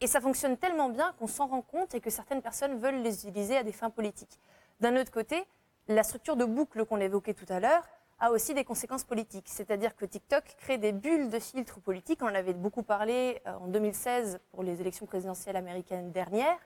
[0.00, 3.24] Et ça fonctionne tellement bien qu'on s'en rend compte et que certaines personnes veulent les
[3.24, 4.38] utiliser à des fins politiques.
[4.80, 5.44] D'un autre côté,
[5.88, 7.84] la structure de boucle qu'on évoquait tout à l'heure
[8.18, 9.48] a aussi des conséquences politiques.
[9.48, 12.22] C'est-à-dire que TikTok crée des bulles de filtres politiques.
[12.22, 16.58] On en avait beaucoup parlé euh, en 2016 pour les élections présidentielles américaines dernières.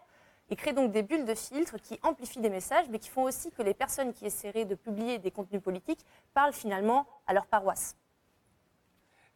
[0.49, 3.53] Il crée donc des bulles de filtres qui amplifient des messages, mais qui font aussi
[3.53, 7.97] que les personnes qui essaieraient de publier des contenus politiques parlent finalement à leur paroisse.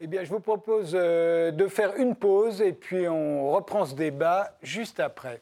[0.04, 3.94] Eh bien, je vous propose euh, de faire une pause et puis on reprend ce
[3.94, 5.40] débat juste après.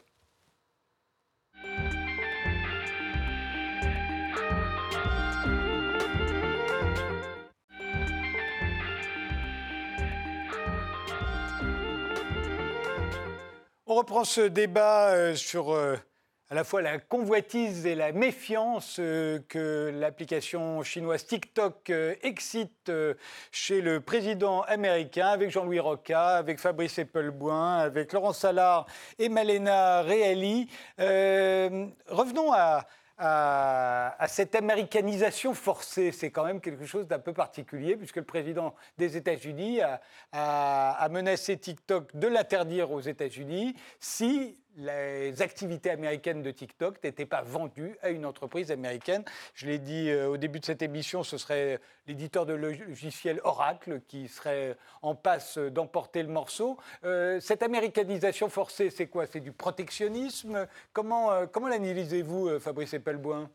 [13.85, 15.97] On reprend ce débat euh, sur euh,
[16.53, 22.89] à la fois la convoitise et la méfiance euh, que l'application chinoise TikTok euh, excite
[22.89, 23.15] euh,
[23.51, 28.85] chez le président américain, avec Jean-Louis Roca, avec Fabrice Eppelboin, avec Laurent Salard
[29.17, 30.69] et Malena Reali.
[30.99, 32.85] revenons à,
[33.17, 36.11] à, cette américanisation forcée.
[36.11, 39.79] C'est quand même quelque chose d'un peu particulier, puisque le président des États-Unis
[40.31, 47.41] a, menacé TikTok de l'interdire aux États-Unis si les activités américaines de TikTok n'étaient pas
[47.41, 49.23] vendues à une entreprise américaine.
[49.53, 54.01] Je l'ai dit euh, au début de cette émission, ce serait l'éditeur de logiciel Oracle
[54.07, 56.77] qui serait en passe d'emporter le morceau.
[57.03, 59.25] Euh, cette américanisation forcée, c'est quoi?
[59.27, 60.67] C'est du protectionnisme?
[60.91, 63.49] Comment, euh, comment l'analysez-vous, Fabrice Epelboin?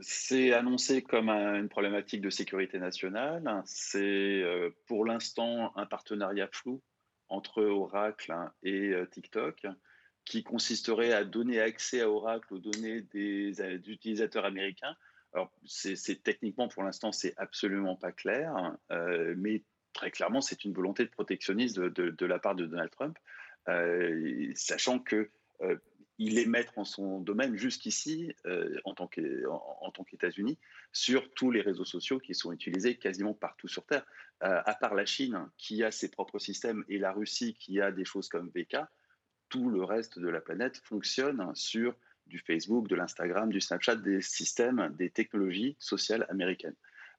[0.00, 3.62] C'est annoncé comme une problématique de sécurité nationale.
[3.64, 4.44] C'est
[4.86, 6.80] pour l'instant un partenariat flou
[7.28, 9.66] entre Oracle hein, et euh, TikTok,
[10.24, 14.96] qui consisterait à donner accès à Oracle aux données des, euh, utilisateurs américains.
[15.34, 19.62] Alors, c'est techniquement, pour l'instant, c'est absolument pas clair, euh, mais
[19.92, 23.18] très clairement, c'est une volonté de protectionnisme de, la part de Donald Trump,
[24.54, 25.28] sachant que
[26.18, 30.58] il est maître en son domaine jusqu'ici, euh, en tant qu'États-Unis,
[30.92, 34.04] sur tous les réseaux sociaux qui sont utilisés quasiment partout sur Terre.
[34.42, 37.92] Euh, à part la Chine, qui a ses propres systèmes, et la Russie, qui a
[37.92, 38.78] des choses comme VK,
[39.48, 41.94] tout le reste de la planète fonctionne sur
[42.26, 46.76] du Facebook, de l'Instagram, du Snapchat, des systèmes, des technologies sociales américaines.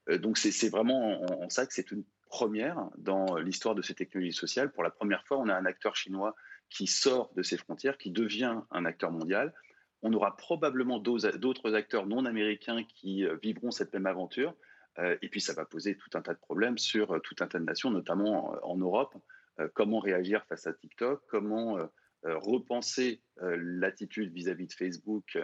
[0.10, 3.96] Euh, donc c'est vraiment en, en ça que c'est une première dans l'histoire de ces
[3.96, 4.72] technologies sociales.
[4.72, 6.36] Pour la première fois, on a un acteur chinois
[6.70, 9.54] qui sort de ses frontières, qui devient un acteur mondial.
[10.02, 14.56] On aura probablement d'autres acteurs non américains qui euh, vivront cette même aventure.
[14.98, 17.48] Euh, et puis ça va poser tout un tas de problèmes sur euh, tout un
[17.48, 19.16] tas de nations, notamment en Europe.
[19.74, 21.22] Comment réagir face à TikTok?
[21.28, 21.78] Comment
[22.24, 25.38] repenser l'attitude vis-à-vis de Facebook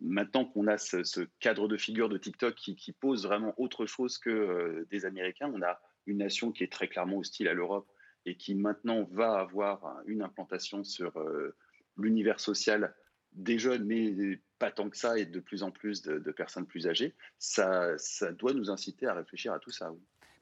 [0.00, 4.16] maintenant qu'on a ce, cadre de figure de TikTok qui, qui pose vraiment autre chose
[4.16, 7.86] que des Américains, on a une nation qui est très clairement hostile à l'Europe
[8.26, 11.54] et qui maintenant va avoir une implantation sur euh,
[11.96, 12.94] l'univers social
[13.32, 16.86] des jeunes, mais pas tant que ça, et de plus en plus de, personnes plus
[16.86, 19.92] âgées, ça, ça, doit nous inciter à réfléchir à tout ça.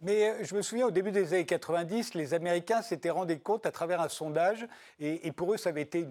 [0.03, 3.67] Mais euh, je me souviens, au début des années 90, les Américains s'étaient rendus compte
[3.67, 4.67] à travers un sondage,
[5.01, 6.05] et, pour eux, ça avait, été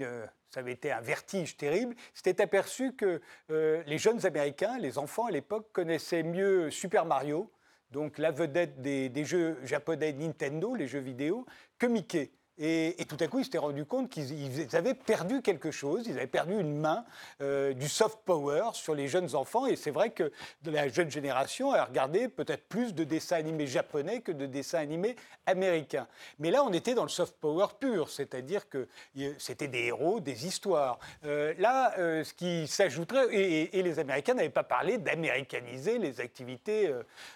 [0.92, 6.24] un vertige terrible, s'étaient aperçus que euh, les jeunes Américains, les enfants à l'époque, connaissaient
[6.24, 7.52] mieux Super Mario,
[7.92, 11.46] donc la vedette des, jeux japonais Nintendo, les jeux vidéo,
[11.78, 12.32] que Mickey.
[12.58, 16.28] Et, tout à coup, ils s'étaient rendus compte qu'ils avaient perdu quelque chose, ils avaient
[16.28, 17.06] perdu une main,
[17.42, 19.66] euh, du soft power sur les jeunes enfants.
[19.66, 20.32] Et c'est vrai que
[20.66, 25.16] la jeune génération a regardé peut-être plus de dessins animés japonais que de dessins animés
[25.46, 26.08] américains.
[26.40, 28.88] Mais là, on était dans le soft power pur, c'est-à-dire que
[29.38, 31.00] c'était des héros, des histoires.
[31.26, 36.94] Euh, là, euh, ce qui s'ajouterait, et, les Américains n'avaient pas parlé d'américaniser les activités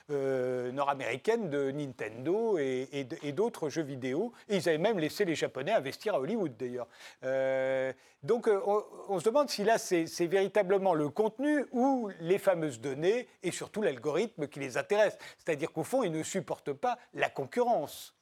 [0.09, 4.31] nord-américaines de Nintendo et, et d'autres jeux vidéo.
[4.47, 6.87] Et ils avaient même laissé les Japonais investir à Hollywood d'ailleurs.
[7.23, 8.59] Euh, donc euh,
[9.07, 13.83] on, se demande si là c'est véritablement le contenu ou les fameuses données et surtout
[13.83, 15.17] l'algorithme qui les intéresse.
[15.37, 18.14] C'est-à-dire qu'au fond, ils ne supportent pas la concurrence.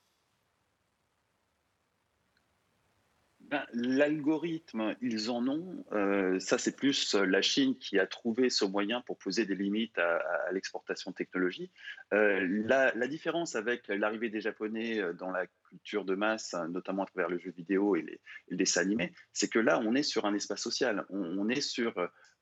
[3.54, 5.86] Ben, l'algorithme, ils en ont.
[5.92, 9.54] Euh, ça, c'est plus euh, la Chine qui a trouvé ce moyen pour poser des
[9.54, 11.70] limites à, l'exportation de technologie.
[12.16, 17.30] Euh, la, différence avec l'arrivée des Japonais dans la culture de masse, notamment à travers
[17.30, 20.64] le jeu vidéo et les dessins animés, c'est que là, on est sur un espace
[20.64, 21.06] social.
[21.10, 21.94] On, est sur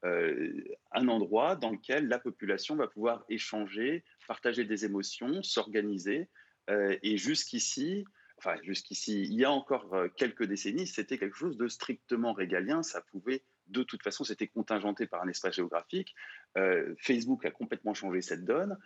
[0.04, 6.30] un endroit dans lequel la population va pouvoir échanger, partager des émotions, s'organiser.
[6.70, 8.06] et jusqu'ici,
[8.64, 12.84] jusqu'ici, il y a encore euh, quelques décennies, c'était quelque chose de strictement régalien.
[12.84, 16.16] Ça pouvait, de toute façon, c'était contingenté par un espace géographique.
[16.58, 18.78] Euh, Facebook a complètement changé cette donne.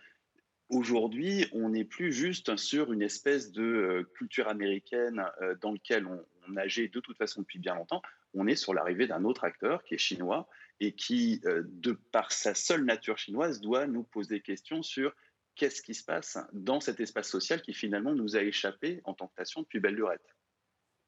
[0.70, 5.24] Aujourd'hui, on n'est plus juste sur une espèce de euh, culture américaine
[5.62, 8.02] dans laquelle on, on, nageait de toute façon depuis bien longtemps.
[8.34, 10.48] On est sur l'arrivée d'un autre acteur qui est chinois
[10.80, 15.16] et qui, de par sa seule nature chinoise, doit nous poser des questions sur
[15.56, 19.28] qu'est-ce qui se passe dans cet espace social qui finalement nous a échappé en tant
[19.28, 20.36] que nation depuis belle lurette?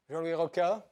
[0.10, 0.90] Jean-Louis Roca?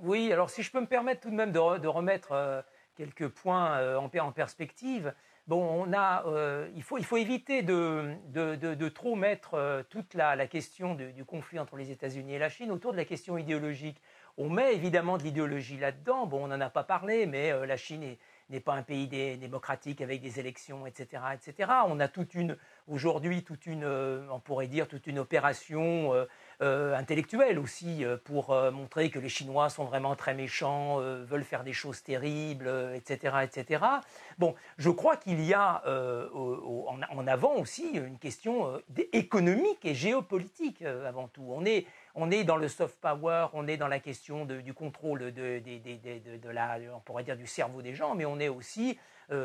[0.00, 2.62] Oui, alors si je peux me permettre tout de même de, remettre euh,
[2.94, 5.12] quelques points euh, en, perspective.
[5.48, 10.46] Bon, on a, euh, il, faut, il faut éviter de, de, trop mettre toute la,
[10.46, 14.00] question du conflit entre les États-Unis et la Chine autour de la question idéologique.
[14.36, 16.26] On met évidemment de l'idéologie là-dedans.
[16.26, 18.18] Bon, on n'en a pas parlé, mais la Chine est,
[18.50, 21.70] n'est pas un pays démocratique avec des élections, etc., etc.
[21.86, 22.56] On a toute une,
[22.86, 26.24] aujourd'hui, toute une, euh, on pourrait dire, toute une opération euh,
[26.62, 31.72] euh, intellectuelle aussi pour montrer que les Chinois sont vraiment très méchants, veulent faire des
[31.72, 33.84] choses terribles, etc., etc.
[34.38, 38.80] Bon, je crois qu'il y a en, avant aussi une question
[39.12, 41.44] économique et géopolitique avant tout.
[41.48, 41.86] On est
[42.18, 45.60] on est dans le soft power, on est dans la question du contrôle de,
[46.50, 48.98] la, on pourrait dire du cerveau des gens, mais on est aussi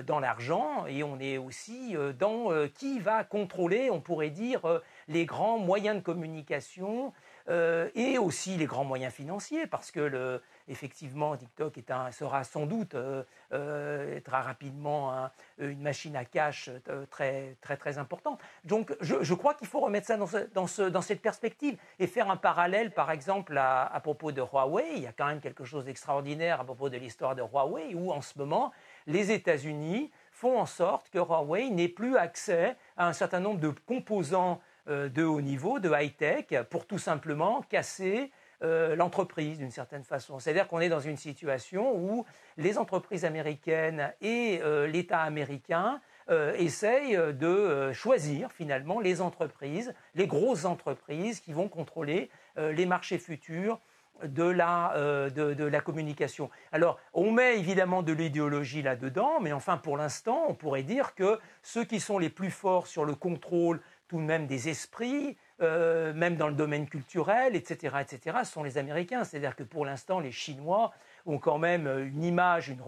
[0.06, 5.60] dans l'argent et on est aussi dans qui va contrôler, on pourrait dire, les grands
[5.60, 7.14] moyens de communication
[7.50, 11.80] euh, et aussi les grands moyens financiers, parce que le, effectivement, TikTok
[12.12, 16.69] sera sans doute euh, euh, très rapidement une machine à cash
[17.10, 18.39] très, très, très importante.
[18.63, 22.38] Donc, je, crois qu'il faut remettre ça dans, ce, dans, cette perspective et faire un
[22.38, 24.93] parallèle, par exemple, à, propos de Huawei.
[24.95, 28.12] Il y a quand même quelque chose d'extraordinaire à propos de l'histoire de Huawei, où
[28.12, 28.71] en ce moment,
[29.08, 33.69] les États-Unis font en sorte que Huawei n'ait plus accès à un certain nombre de
[33.69, 38.32] composants euh, de haut niveau, de high-tech, pour tout simplement casser
[38.63, 40.39] euh, l'entreprise d'une certaine façon.
[40.39, 42.26] C'est-à-dire qu'on est dans une situation où
[42.58, 45.99] les entreprises américaines et euh, l'État américain
[46.58, 53.82] essayent de choisir finalement les entreprises, les grosses entreprises qui vont contrôler les marchés futurs
[54.23, 54.93] de la,
[55.36, 56.49] de la communication.
[56.71, 61.41] Alors, on met évidemment de l'idéologie là-dedans, mais enfin, pour l'instant, on pourrait dire que
[61.62, 66.13] ceux qui sont les plus forts sur le contrôle tout de même des esprits, euh,
[66.13, 69.23] même dans le domaine culturel, etc., etc., ce sont les Américains.
[69.23, 70.91] C'est-à-dire que pour l'instant, les Chinois
[71.26, 72.82] ont quand même une image, une,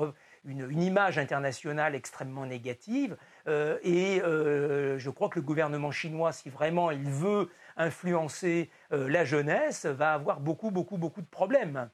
[0.46, 3.18] une, image internationale extrêmement négative.
[3.48, 9.26] Euh, et euh, je crois que le gouvernement chinois, si vraiment il veut influencer la
[9.26, 11.90] jeunesse, va avoir beaucoup, beaucoup, beaucoup de problèmes.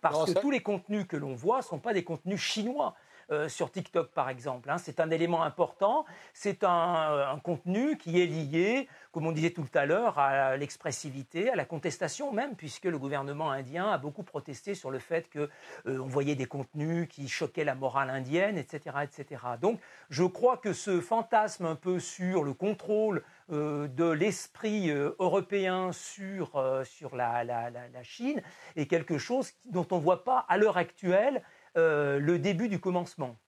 [0.00, 2.94] Parce que tous les contenus que l'on voit ne sont pas des contenus chinois.
[3.32, 4.68] Euh, sur TikTok par exemple.
[4.70, 4.78] Hein.
[4.78, 9.86] C'est un élément important, c'est un, contenu qui est lié, comme on disait tout à
[9.86, 14.90] l'heure, à l'expressivité, à la contestation même, puisque le gouvernement indien a beaucoup protesté sur
[14.90, 15.48] le fait qu'on
[15.86, 19.42] euh, voyait des contenus qui choquaient la morale indienne, etc., etc.
[19.60, 25.92] Donc je crois que ce fantasme un peu sur le contrôle euh, de l'esprit européen
[25.92, 27.70] sur, sur la, la,
[28.02, 28.42] Chine
[28.74, 31.42] est quelque chose dont on ne voit pas à l'heure actuelle
[31.76, 33.38] euh, le début du commencement.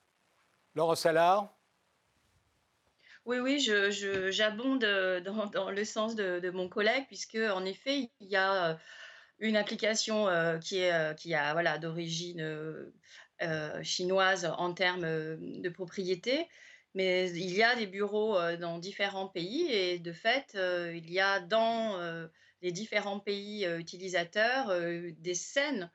[0.74, 1.56] Laurent Salard
[3.24, 8.34] oui, oui, j'abonde euh, dans, le sens de, mon collègue, puisque en effet, il y
[8.34, 8.74] a euh,
[9.38, 10.26] une application
[10.60, 12.92] qui est qui a voilà d'origine
[13.82, 16.48] chinoise en termes de propriété,
[16.94, 21.38] mais il y a des bureaux dans différents pays et de fait, il y a
[21.40, 21.96] dans
[22.60, 24.72] les différents pays utilisateurs
[25.18, 25.90] des scènes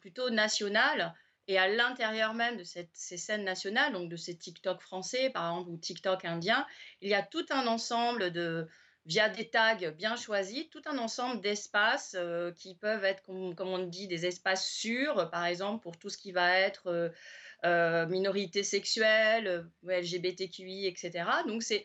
[0.00, 1.14] plutôt nationales
[1.46, 5.70] et à l'intérieur même de ces scènes nationales, donc de ces TikTok français, par exemple,
[5.70, 6.66] ou TikTok indien,
[7.00, 8.66] il y a tout un ensemble de,
[9.06, 13.78] via des tags bien choisis, tout un ensemble d'espaces euh, qui peuvent être, comme, on
[13.86, 17.10] dit, des espaces sûrs, par exemple, pour tout ce qui va être euh,
[17.64, 21.24] euh, minorité sexuelle, LGBTQI, etc.
[21.46, 21.84] Donc, c'est.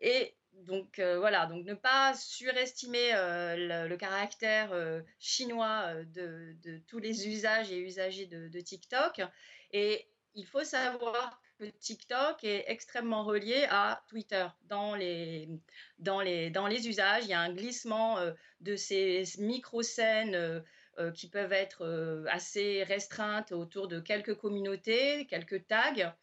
[0.00, 0.34] Et
[0.66, 7.28] donc euh, voilà, donc ne pas surestimer euh, le, caractère euh, chinois de, tous les
[7.28, 9.20] usages et usagers de, TikTok.
[9.72, 14.46] Et il faut savoir que TikTok est extrêmement relié à Twitter.
[14.64, 15.48] Dans les,
[15.98, 18.18] dans les, dans les usages, il y a un glissement
[18.60, 20.62] de ces micro-scènes
[21.14, 26.14] qui peuvent être assez restreintes autour de quelques communautés, quelques tags.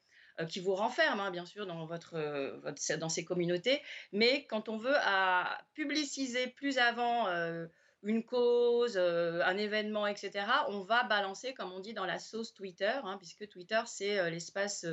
[0.41, 2.59] Euh, qui vous renferme, hein, bien sûr, dans, votre, euh,
[2.97, 3.81] dans ces communautés.
[4.11, 7.67] Mais quand on veut à publiciser plus avant euh,
[8.03, 12.91] une cause, un événement, etc., on va balancer, comme on dit, dans la sauce Twitter,
[13.03, 14.85] hein, puisque Twitter, c'est l'espace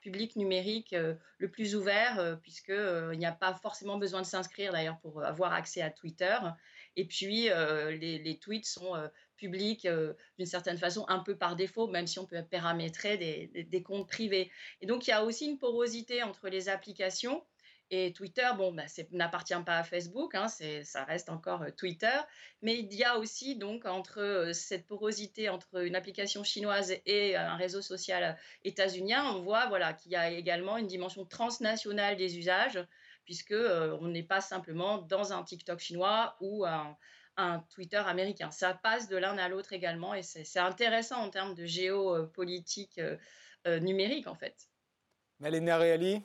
[0.00, 5.24] public numérique le plus ouvert, puisqu'il n'y a pas forcément besoin de s'inscrire, d'ailleurs, pour
[5.24, 6.36] avoir accès à Twitter.
[6.94, 8.94] Et puis, les, tweets sont
[9.46, 14.08] euh, d'une certaine façon, un peu par défaut, même si on peut paramétrer des, comptes
[14.08, 14.50] privés.
[14.80, 17.44] Et donc, il y a aussi une porosité entre les applications.
[17.90, 22.18] Et Twitter, bon, bah, n'appartient pas à Facebook, hein, ça reste encore euh, Twitter,
[22.62, 27.36] mais il y a aussi donc entre euh, cette porosité entre une application chinoise et
[27.36, 32.38] un réseau social états-unien, on voit voilà qu'il y a également une dimension transnationale des
[32.38, 32.82] usages,
[33.26, 36.96] puisque on n'est pas simplement dans un TikTok chinois ou un,
[37.36, 38.50] un Twitter américain.
[38.50, 43.16] Ça passe de l'un à l'autre également et c'est intéressant en termes de géopolitique euh,
[43.66, 44.68] euh, numérique en fait.
[45.40, 46.22] Malena Reali?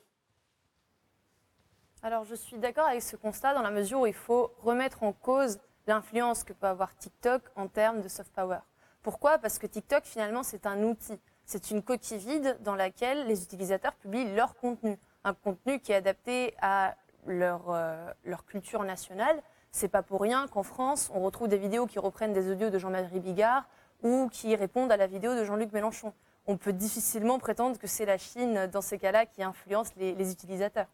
[2.02, 5.14] Alors je suis d'accord avec ce constat dans la mesure où il faut remettre en
[5.14, 8.60] cause l'influence que peut avoir TikTok en termes de soft power.
[9.02, 9.38] Pourquoi?
[9.38, 13.96] Parce que TikTok finalement c'est un outil, c'est une coquille vide dans laquelle les utilisateurs
[13.96, 16.96] publient leur contenu, un contenu qui est adapté à
[17.26, 19.42] leur, euh, leur culture nationale
[19.72, 22.78] c'est pas pour rien qu'en France, on retrouve des vidéos qui reprennent des audios de
[22.80, 23.68] Jean-Marie Bigard
[24.04, 26.14] ou qui répondent à la vidéo de Jean-Luc Mélenchon.
[26.46, 30.88] On peut difficilement prétendre que c'est la Chine, dans ces cas-là, qui influence les, utilisateurs.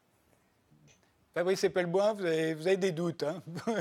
[1.33, 3.23] Fabrice vous avez, vous avez des doutes.
[3.23, 3.41] Hein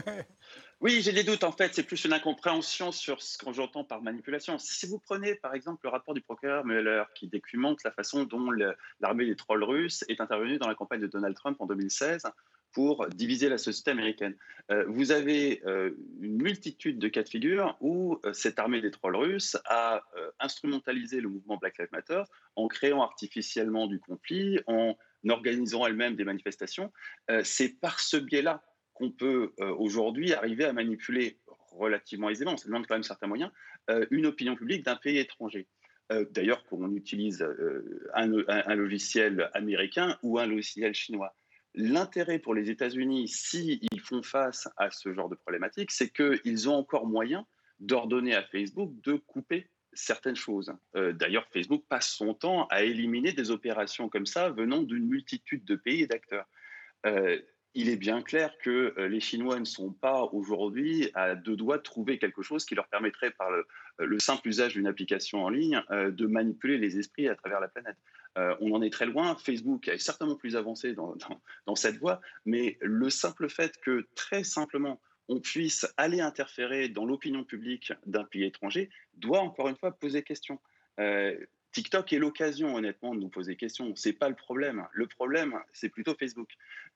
[0.83, 1.45] Oui, j'ai des doutes.
[1.45, 4.59] En fait, c'est plus une incompréhension sur ce que j'entends par manipulation.
[4.59, 8.51] Si vous prenez, par exemple, le rapport du procureur Mueller qui documente la façon dont
[8.99, 12.25] l'armée des trolls russes est intervenue dans la campagne de Donald Trump en 2016
[12.73, 14.37] pour diviser la société américaine.
[14.71, 18.91] Euh, vous avez euh, une multitude de cas de figure où euh, cette armée des
[18.91, 20.03] trolls russes a
[20.41, 22.23] instrumentalisé le mouvement Black Lives Matter
[22.57, 24.97] en créant artificiellement du conflit, en
[25.29, 26.93] organisant elle-même des manifestations.
[27.45, 28.65] C'est par ce biais-là
[28.95, 31.39] qu'on peut aujourd'hui arriver à manipuler
[31.71, 33.51] relativement aisément, ça demande quand même certains moyens,
[34.11, 35.67] une opinion publique d'un pays étranger.
[36.31, 37.47] D'ailleurs, qu'on utilise
[38.15, 41.35] un, logiciel américain ou un logiciel chinois.
[41.75, 46.75] L'intérêt pour les États-Unis, s'ils font face à ce genre de problématique, c'est qu'ils ont
[46.75, 47.47] encore moyen
[47.81, 50.73] d'ordonner à Facebook de couper certaines choses.
[50.95, 55.77] D'ailleurs, Facebook passe son temps à éliminer des opérations comme ça venant d'une multitude de
[55.77, 56.47] pays et d'acteurs
[57.75, 61.79] il est bien clair que euh, les Chinois ne sont pas aujourd'hui à deux doigts
[61.79, 63.49] de trouver quelque chose qui leur permettrait, par
[63.99, 67.69] le, simple usage d'une application en ligne, euh, de manipuler les esprits à travers la
[67.69, 67.97] planète.
[68.39, 69.37] Euh, on en est très loin.
[69.37, 71.15] Facebook est certainement plus avancé dans,
[71.67, 77.05] dans cette voie, mais le simple fait que, très simplement, on puisse aller interférer dans
[77.05, 80.59] l'opinion publique d'un pays étranger doit encore une fois poser question.
[81.73, 83.97] TikTok est l'occasion, honnêtement, de nous poser question.
[83.97, 84.87] Ce n'est pas le problème.
[84.93, 86.51] Le problème, c'est plutôt Facebook.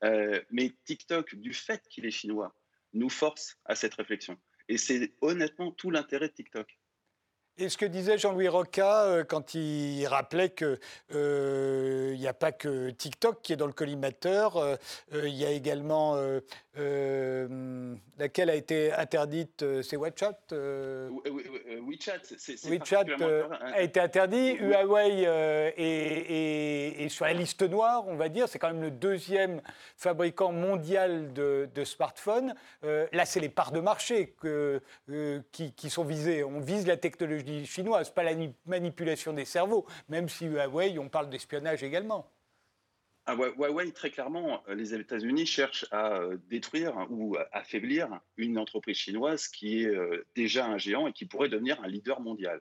[0.05, 2.55] Euh, mais TikTok, du fait qu'il est chinois,
[2.93, 4.39] nous force à cette réflexion.
[4.69, 6.79] Et c'est honnêtement tout l'intérêt de TikTok.
[7.59, 10.79] Et ce que disait Jean-Louis Roca euh, quand il rappelait qu'il
[11.15, 14.77] euh, n'y a pas que TikTok qui est dans le collimateur, euh,
[15.13, 16.17] il y a également
[18.19, 23.05] laquelle a été interdite, c'est WeChat WeChat, c'est WeChat
[23.73, 24.57] a été interdit.
[24.57, 25.23] Huawei
[25.79, 28.49] est, sur la liste noire, on va dire.
[28.49, 29.63] C'est quand même le deuxième
[29.97, 32.55] fabricant mondial de, smartphones.
[32.83, 34.35] là, c'est les parts de marché
[35.53, 36.45] qui, qui sont visées.
[36.45, 38.33] On vise la technologie chinoise, pas la
[38.67, 42.31] manipulation des cerveaux, même si Huawei, on parle d'espionnage également.
[43.29, 48.97] Ah, Huawei, très clairement, euh, les États-Unis cherchent à euh, détruire ou affaiblir une entreprise
[48.97, 52.61] chinoise qui est euh, déjà un géant et qui pourrait devenir un leader mondial.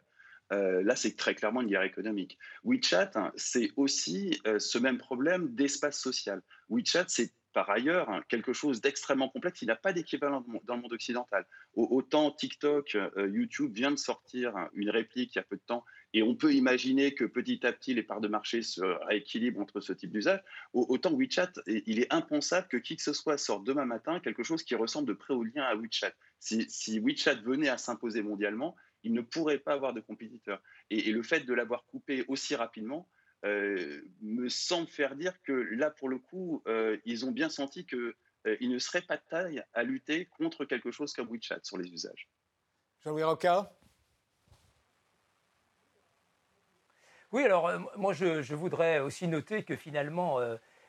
[0.50, 2.40] là, c'est très clairement une guerre économique.
[2.64, 6.42] WeChat, hein, c'est aussi ce même problème d'espace social.
[6.70, 9.62] WeChat, c'est par ailleurs hein, quelque chose d'extrêmement complexe.
[9.62, 11.48] Il n'a pas d'équivalent dans le monde occidental.
[11.74, 15.62] Autant TikTok, euh, YouTube vient de sortir hein, une réplique il y a peu de
[15.66, 19.62] temps, et on peut imaginer que petit à petit les parts de marché se rééquilibrent
[19.62, 20.42] entre ce type d'usage.
[20.74, 24.62] Autant WeChat, il est impensable que qui que ce soit sorte demain matin quelque chose
[24.62, 26.14] qui ressemble de près au lien à WeChat.
[26.40, 30.62] Si, WeChat venait à s'imposer mondialement, il ne pourrait pas avoir de compétiteurs.
[30.90, 33.12] et le fait de l'avoir coupé aussi rapidement, euh,
[33.46, 38.14] me semble faire dire que là, pour le coup, euh, ils ont bien senti qu'ils
[38.48, 41.90] euh, ne seraient pas de taille à lutter contre quelque chose comme WeChat sur les
[41.92, 42.30] usages.
[43.04, 43.72] Jean-Louis Roca?
[47.32, 50.40] Oui, alors moi je, voudrais aussi noter que finalement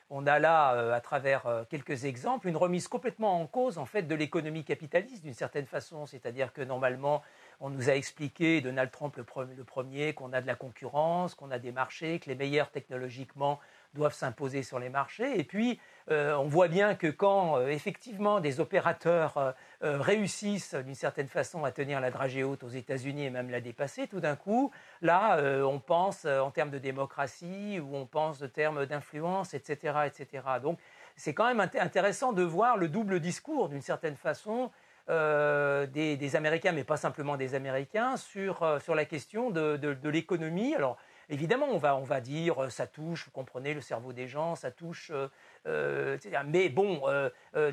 [0.09, 4.15] on a là, à travers quelques exemples, une remise complètement en cause en fait de
[4.15, 7.21] l'économie capitaliste d'une certaine façon, c'est-à-dire que normalement
[7.59, 11.57] on nous a expliqué, Donald Trump le, premier, qu'on a de la concurrence, qu'on a
[11.57, 13.59] des marchés, que les meilleurs technologiquement
[13.93, 15.39] doivent s'imposer sur les marchés.
[15.39, 15.79] Et puis,
[16.11, 21.63] euh, on voit bien que quand euh, effectivement des opérateurs euh, réussissent d'une certaine façon
[21.63, 25.37] à tenir la dragée haute aux États-Unis et même la dépasser, tout d'un coup, là,
[25.65, 30.43] on pense en termes de démocratie ou on pense en termes d'influence, etc., etc.
[30.61, 30.79] Donc,
[31.15, 34.69] c'est quand même intéressant de voir le double discours d'une certaine façon
[35.09, 40.09] euh, des, Américains, mais pas simplement des Américains, sur, euh, sur la question de, de,
[40.09, 40.75] l'économie.
[40.75, 40.97] Alors,
[41.29, 44.55] évidemment, on va, on va dire, euh, ça touche, vous comprenez, le cerveau des gens,
[44.55, 45.13] ça touche.
[45.65, 47.03] mais bon,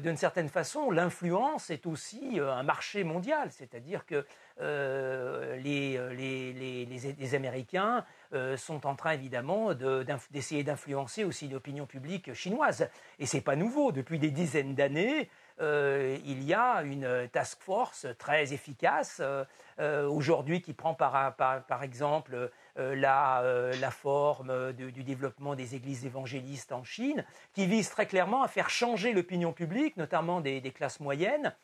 [0.00, 4.24] d'une certaine façon, l'influence est aussi un marché mondial, c'est-à-dire que
[4.60, 8.04] les, les, les, les, Américains
[8.56, 9.74] sont en train évidemment
[10.30, 12.88] d'essayer d'influencer aussi l'opinion publique chinoise.
[13.18, 13.92] Et c'est pas nouveau.
[13.92, 15.28] Depuis des dizaines d'années,
[15.60, 19.44] euh, il y a une task force très efficace euh,
[19.78, 21.34] euh, aujourd'hui qui prend par,
[21.82, 28.48] exemple la, forme du développement des églises évangélistes en Chine, qui vise très clairement à
[28.48, 31.54] faire changer l'opinion publique, notamment des classes moyennes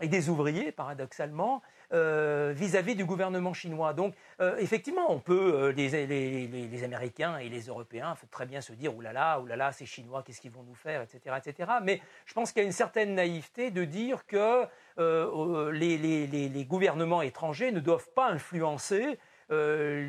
[0.00, 3.92] et des ouvriers, paradoxalement, euh, vis-à-vis du gouvernement chinois.
[3.92, 8.72] Donc, euh, effectivement, on peut, euh, les, les, Américains et les Européens, très bien se
[8.72, 11.72] dire, oulala, oulala, ces Chinois, qu'est-ce qu'ils vont nous faire, etc., etc.
[11.82, 14.66] Mais je pense qu'il y a une certaine naïveté de dire que
[14.98, 19.18] les, gouvernements étrangers ne doivent pas influencer
[19.50, 20.00] ce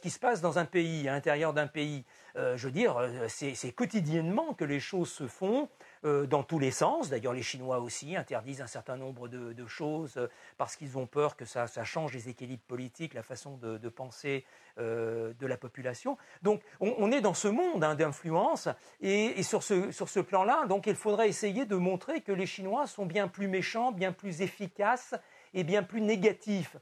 [0.00, 2.04] qui se passe dans un pays, à l'intérieur d'un pays.
[2.34, 2.96] je veux dire,
[3.28, 5.68] c'est quotidiennement que les choses se font.
[6.04, 7.08] Euh, dans tous les sens.
[7.08, 10.28] D'ailleurs, les Chinois aussi interdisent un certain nombre de, choses euh,
[10.58, 14.44] parce qu'ils ont peur que ça, change les équilibres politiques, la façon de, penser
[14.78, 16.18] euh, de la population.
[16.42, 18.68] Donc, on, est dans ce monde hein, d'influence
[19.00, 22.86] et, sur ce, sur ce plan-là, donc il faudrait essayer de montrer que les Chinois
[22.86, 25.14] sont bien plus méchants, bien plus efficaces
[25.54, 26.76] et bien plus négatifs.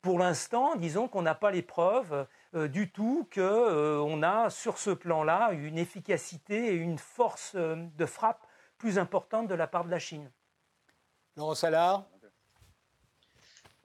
[0.00, 5.50] Pour l'instant, disons qu'on n'a pas les preuves du tout qu'on a sur ce plan-là
[5.52, 8.46] une efficacité et une force de frappe
[8.80, 10.32] plus importante de la part de la Chine.
[11.36, 12.08] Laurent Salard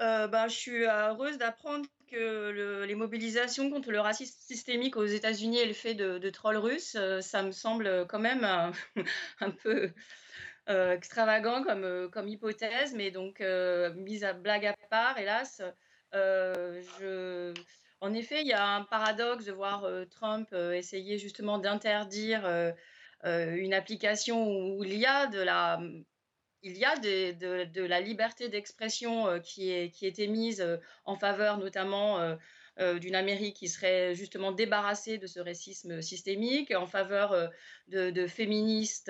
[0.01, 5.59] euh, ben, Je suis heureuse d'apprendre que les mobilisations contre le racisme systémique aux États-Unis
[5.59, 8.71] et le fait de, trolls russes, euh, ça me semble quand même un,
[9.63, 9.91] peu
[10.69, 13.41] euh, extravagant comme, comme hypothèse, mais donc
[13.95, 15.61] mise à blague à part, hélas,
[16.13, 17.53] je...
[18.01, 22.71] En effet, il y a un paradoxe de voir Trump essayer justement d'interdire euh,
[23.25, 24.47] une application
[24.77, 25.79] où il y a de la,
[26.65, 31.15] il y a de, la liberté d'expression euh, qui est, qui est émise euh, en
[31.15, 32.35] faveur notamment
[32.99, 37.49] d'une Amérique qui serait justement débarrassée de ce racisme systémique, en faveur
[37.87, 39.09] de, féministes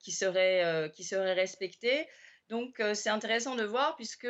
[0.00, 2.06] qui, seraient, qui seraient respectées.
[2.48, 4.28] Donc c'est intéressant de voir puisque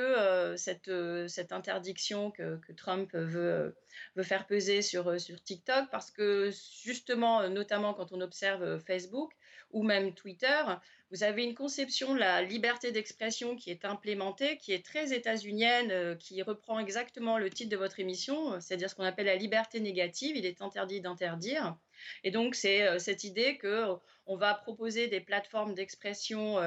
[0.57, 0.91] cette,
[1.29, 3.77] cette interdiction que, Trump veut,
[4.15, 6.51] veut faire peser sur, sur TikTok, parce que
[6.83, 9.33] justement, notamment quand on observe Facebook
[9.71, 10.63] ou même Twitter,
[11.11, 16.17] vous avez une conception de la liberté d'expression qui est implémentée, qui est très états-unienne,
[16.19, 20.37] qui reprend exactement le titre de votre émission, c'est-à-dire ce qu'on appelle la liberté négative,
[20.37, 21.77] il est interdit d'interdire.
[22.25, 23.87] Et donc c'est cette idée que
[24.27, 26.59] on va proposer des plateformes d'expression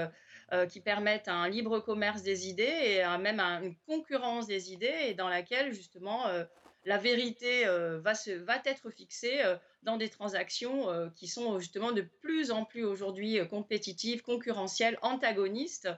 [0.51, 5.13] euh, qui permettent un libre commerce des idées et même une concurrence des idées et
[5.13, 6.43] dans laquelle justement euh,
[6.85, 9.43] la vérité euh, va, se, va être fixée
[9.83, 15.89] dans des transactions qui sont justement de plus en plus aujourd'hui compétitives, concurrentielles, antagonistes.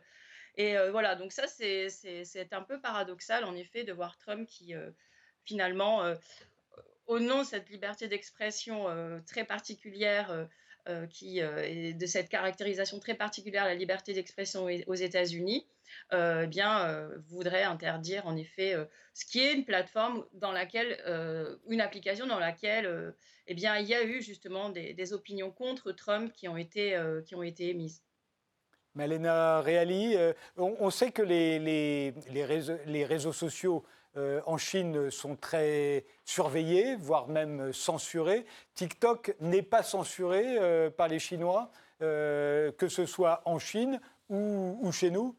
[0.58, 4.74] Et voilà, donc ça, c'est un peu paradoxal, en effet, de voir Trump qui,
[5.46, 6.04] finalement,
[7.08, 8.86] au nom de cette liberté d'expression
[9.26, 10.48] très particulière,
[10.90, 15.68] euh, qui euh, est de cette caractérisation très particulière, la liberté d'expression aux États-Unis,
[16.12, 18.76] euh, eh bien, voudrait interdire en effet
[19.14, 20.98] ce qui est une plateforme dans laquelle,
[21.68, 23.14] une application dans laquelle,
[23.46, 27.36] eh bien, il y a eu justement des, opinions contre Trump qui ont été, qui
[27.36, 28.02] ont été émises.
[28.96, 30.16] Malena Reali,
[30.58, 33.86] on, sait que les, les, les, réseaux, les réseaux, sociaux
[34.18, 38.46] euh, en Chine sont très surveillés, voire même censurés.
[38.76, 44.92] TikTok n'est pas censuré euh, par les Chinois, euh, que ce soit en Chine ou,
[44.92, 45.36] chez nous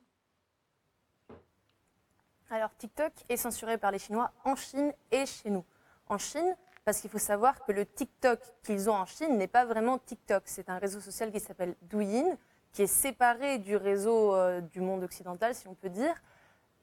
[2.51, 5.65] Alors TikTok est censuré par les Chinois en Chine et chez nous.
[6.09, 6.57] En Chine,
[6.87, 10.45] parce qu'il faut savoir que le TikTok qu'ils ont en Chine n'est pas vraiment TikTok.
[10.47, 12.39] C'est un réseau social qui s'appelle Douyin,
[12.73, 16.15] qui est séparé du réseau du monde occidental, si on peut dire.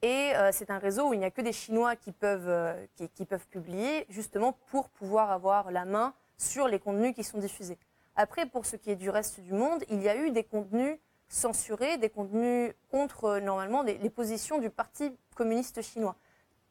[0.02, 2.86] Et euh, c'est un réseau où il n'y a que des Chinois qui peuvent, euh,
[3.14, 7.78] qui, peuvent publier, justement pour pouvoir avoir la main sur les contenus qui sont diffusés.
[8.16, 10.98] Après, pour ce qui est du reste du monde, il y a eu des contenus
[11.28, 16.16] censurés, des contenus contre, euh, normalement, les, positions du Parti communiste chinois.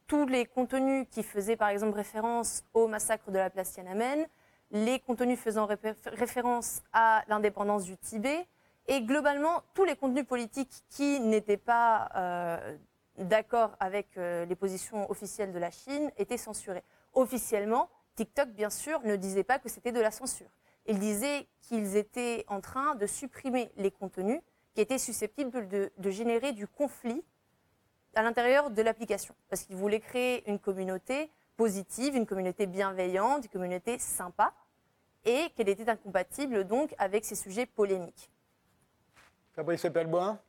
[0.07, 4.25] Tous les contenus qui faisaient, par exemple, référence au massacre de la place Tiananmen,
[4.71, 5.67] les contenus faisant
[6.05, 8.47] référence à l'indépendance du Tibet,
[8.87, 12.09] et globalement, tous les contenus politiques qui n'étaient pas
[13.19, 16.83] d'accord avec euh, les positions officielles de la Chine étaient censurés.
[17.13, 20.49] Officiellement, TikTok, bien sûr, ne disait pas que c'était de la censure.
[20.85, 24.41] Il disait qu'ils étaient en train de supprimer les contenus
[24.73, 27.23] qui étaient susceptibles de, générer du conflit
[28.15, 29.35] à l'intérieur de l'application.
[29.49, 34.53] Parce qu'ils voulaient créer une communauté positive, une communauté bienveillante, une communauté sympa,
[35.25, 38.31] et qu'elle était incompatible donc avec ces sujets polémiques.
[39.53, 40.39] Fabrice Pelboin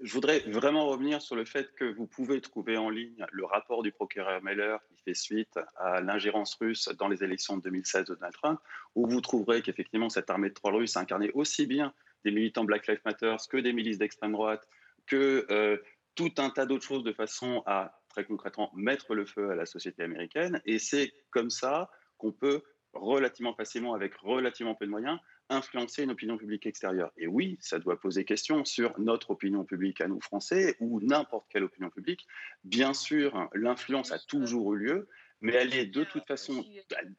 [0.00, 3.82] je voudrais vraiment revenir sur le fait que vous pouvez trouver en ligne le rapport
[3.82, 8.14] du procureur Meller qui fait suite à l'ingérence russe dans les élections de 2016 de
[8.14, 8.60] Donald Trump,
[8.94, 11.92] où vous trouverez qu'effectivement cette armée de trolls russes incarnait aussi bien
[12.24, 14.68] des militants Black Lives Matter que des milices d'extrême droite,
[15.06, 15.78] que euh,
[16.14, 19.66] tout un tas d'autres choses de façon à très concrètement mettre le feu à la
[19.66, 20.60] société américaine.
[20.64, 25.18] Et c'est comme ça qu'on peut relativement facilement, avec relativement peu de moyens,
[25.50, 27.12] influencer une opinion publique extérieure.
[27.16, 31.46] Et oui, ça doit poser question sur notre opinion publique à nous Français ou n'importe
[31.50, 32.26] quelle opinion publique.
[32.64, 35.08] Bien sûr, l'influence a toujours eu lieu,
[35.40, 36.64] mais elle est de toute façon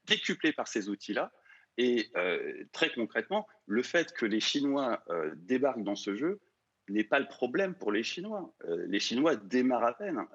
[0.05, 1.31] décuplée par ces outils-là.
[1.77, 6.39] Et euh, très concrètement, le fait que les Chinois euh, débarquent dans ce jeu
[6.89, 8.53] n'est pas le problème pour les Chinois.
[8.65, 10.25] Euh, les Chinois démarrent à peine.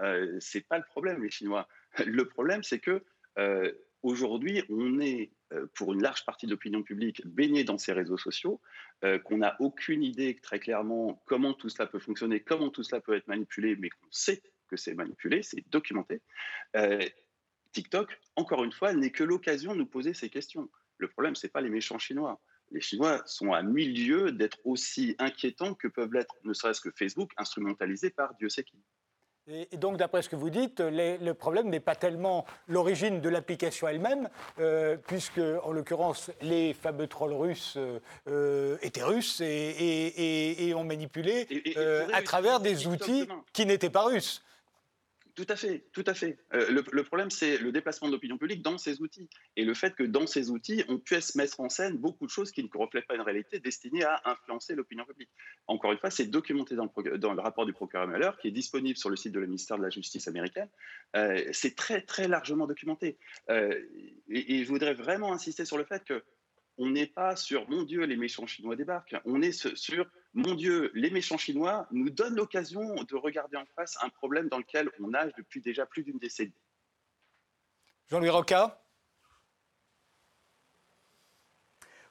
[0.41, 1.69] c'est pas le problème, les Chinois.
[2.07, 3.05] Le problème, c'est que
[4.03, 5.33] aujourd'hui, on est
[5.75, 8.61] pour une large partie de l'opinion publique baignée dans ces réseaux sociaux,
[9.25, 13.15] qu'on n'a aucune idée très clairement comment tout cela peut fonctionner, comment tout cela peut
[13.15, 16.23] être manipulé, mais qu'on sait que c'est manipulé, c'est documenté.
[17.73, 20.71] TikTok, encore une fois, n'est que l'occasion de nous poser ces questions.
[20.99, 22.41] Le problème, ce n'est pas les méchants Chinois.
[22.71, 26.91] Les Chinois sont à mille lieues d'être aussi inquiétants que peuvent l'être, ne serait-ce que
[26.91, 28.79] Facebook, instrumentalisé par Dieu sait qui.
[29.47, 33.87] Et donc, d'après ce que vous dites, le problème n'est pas tellement l'origine de l'application
[33.87, 37.77] elle-même, euh, puisque, en l'occurrence, les fameux trolls russes
[38.27, 44.43] euh, étaient russes et, ont manipulé euh, à travers des outils qui n'étaient pas russes.
[45.35, 46.39] Tout à fait, tout à fait.
[46.53, 49.29] Euh, le, problème, c'est le déplacement de l'opinion publique dans ces outils.
[49.57, 52.53] Et le fait que dans ces outils, on puisse mettre en scène beaucoup de choses
[52.53, 55.31] qui ne reflètent pas une réalité destinée à influencer l'opinion publique.
[55.67, 56.85] Encore une fois, c'est documenté dans
[57.35, 59.83] le, rapport du procureur Mueller, qui est disponible sur le site de le ministère de
[59.83, 60.69] la Justice américaine.
[61.17, 63.19] Euh, c'est très, très largement documenté.
[63.51, 63.77] Euh,
[64.29, 66.23] et je voudrais vraiment insister sur le fait que
[66.79, 69.17] on n'est pas sur mon Dieu, les méchants chinois débarquent.
[69.25, 73.97] On est sur mon Dieu, les méchants chinois nous donnent l'occasion de regarder en face
[74.03, 76.53] un problème dans lequel on nage depuis déjà plus d'une décennie.
[78.09, 78.83] Jean-Louis Roca?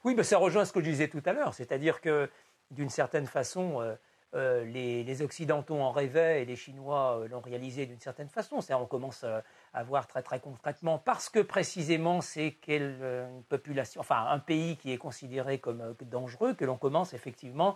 [0.03, 2.29] Oui, mais ça rejoint ce que je disais tout à l'heure, c'est-à-dire que
[2.71, 3.95] d'une certaine façon, euh,
[4.35, 8.59] euh, les, Occidentaux en rêvaient et les Chinois euh, l'ont réalisé d'une certaine façon.
[8.71, 9.39] On commence euh,
[9.73, 14.91] à voir très très concrètement parce que précisément c'est quelle population, enfin un pays qui
[14.91, 17.75] est considéré comme dangereux que l'on commence effectivement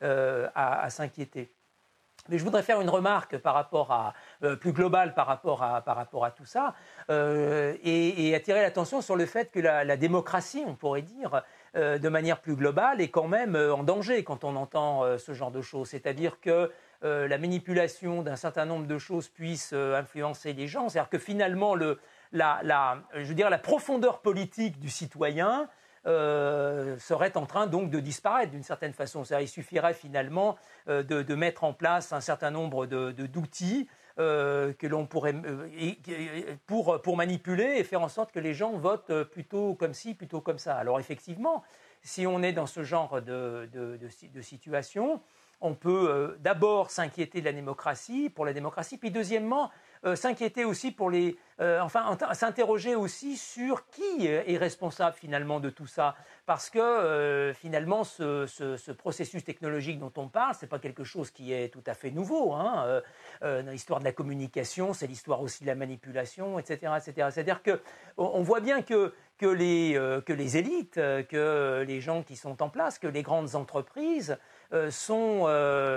[0.00, 1.50] à, s'inquiéter.
[2.28, 4.14] Mais je voudrais faire une remarque par rapport à
[4.60, 6.74] plus globale par rapport à par rapport à tout ça
[7.08, 11.42] et, attirer l'attention sur le fait que la démocratie, on pourrait dire,
[11.76, 15.18] euh, de manière plus globale est quand même euh, en danger quand on entend euh,
[15.18, 15.88] ce genre de choses.
[15.88, 16.70] C'est-à-dire que
[17.02, 20.88] la manipulation d'un certain nombre de choses puisse influencer les gens.
[20.88, 21.76] C'est-à-dire que finalement,
[22.32, 25.68] la, je veux dire, la profondeur politique du citoyen
[26.04, 29.22] serait en train donc de disparaître d'une certaine façon.
[29.40, 33.88] Il suffirait finalement de, mettre en place un certain nombre d'outils
[34.18, 38.72] euh, que l'on pourrait euh, pour, pour manipuler et faire en sorte que les gens
[38.72, 40.74] votent plutôt comme ci, plutôt comme ça.
[40.74, 41.62] Alors effectivement,
[42.02, 45.22] si on est dans ce genre de, de, de, situation,
[45.60, 49.70] on peut euh, d'abord s'inquiéter de la démocratie, pour la démocratie, puis deuxièmement,
[50.14, 56.14] s'inquiéter aussi pour les, enfin, s'interroger aussi sur qui est responsable finalement de tout ça
[56.48, 61.30] parce que euh, finalement, ce, processus technologique dont on parle, ce n'est pas quelque chose
[61.30, 62.54] qui est tout à fait nouveau.
[62.54, 62.84] Hein.
[62.86, 63.00] Euh,
[63.42, 66.90] euh, l'histoire de la communication, c'est l'histoire aussi de la manipulation, etc.
[66.96, 67.28] etc.
[67.30, 73.08] C'est-à-dire qu'on voit bien que les élites, que les gens qui sont en place, que
[73.08, 74.38] les grandes entreprises
[74.90, 75.46] sont,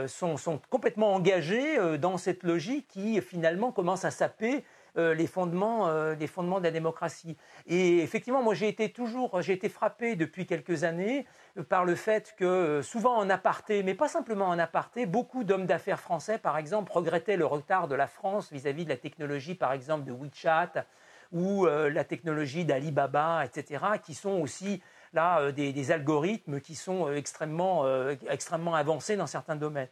[0.08, 4.64] sont, sont, complètement engagés dans cette logique qui finalement commence à saper
[4.98, 7.38] euh, les, fondements, euh, les fondements de la démocratie.
[7.66, 11.26] Et effectivement, moi j'ai été toujours, j'ai été frappé depuis quelques années
[11.58, 15.66] euh, par le fait que souvent en aparté, mais pas simplement en aparté, beaucoup d'hommes
[15.66, 19.72] d'affaires français, par exemple, regrettaient le retard de la France vis-à-vis de la technologie, par
[19.72, 20.86] exemple, de WeChat
[21.32, 24.82] ou la technologie d'Alibaba, etc., qui sont aussi
[25.14, 27.86] là des, algorithmes qui sont extrêmement,
[28.30, 29.90] extrêmement avancés dans certains domaines.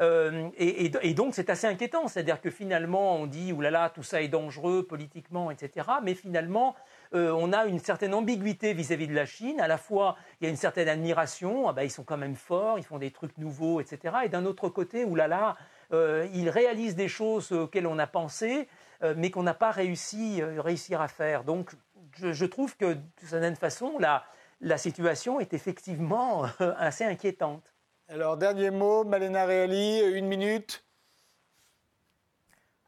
[0.00, 4.28] Euh, et, donc c'est assez inquiétant, c'est-à-dire que finalement on dit oulala tout ça est
[4.28, 5.86] dangereux politiquement, etc.
[6.02, 6.74] Mais finalement
[7.14, 9.60] euh, on a une certaine ambiguïté vis-à-vis de la Chine.
[9.60, 12.36] À la fois il y a une certaine admiration, ah bah, ils sont quand même
[12.36, 14.16] forts, ils font des trucs nouveaux, etc.
[14.24, 15.56] Et d'un autre côté oulala
[15.92, 18.68] euh, ils réalisent des choses auxquelles on a pensé,
[19.16, 21.42] mais qu'on n'a pas réussi réussir à faire.
[21.42, 21.72] Donc
[22.14, 24.24] je, trouve que de certaine façon la,
[24.62, 26.44] la situation est effectivement
[26.78, 27.62] assez inquiétante.
[28.08, 30.84] Alors, dernier mot, Malena Reali, une minute.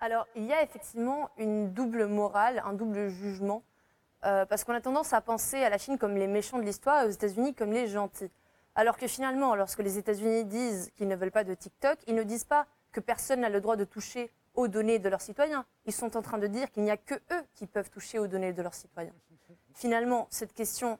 [0.00, 3.62] Alors, il y a effectivement une double morale, un double jugement,
[4.24, 7.02] euh, parce qu'on a tendance à penser à la Chine comme les méchants de l'histoire
[7.02, 8.30] et aux États-Unis comme les gentils.
[8.74, 12.22] Alors que finalement, lorsque les États-Unis disent qu'ils ne veulent pas de TikTok, ils ne
[12.22, 15.64] disent pas que personne n'a le droit de toucher aux données de leurs citoyens.
[15.86, 18.26] Ils sont en train de dire qu'il n'y a que eux qui peuvent toucher aux
[18.26, 19.14] données de leurs citoyens.
[19.74, 20.98] Finalement, cette question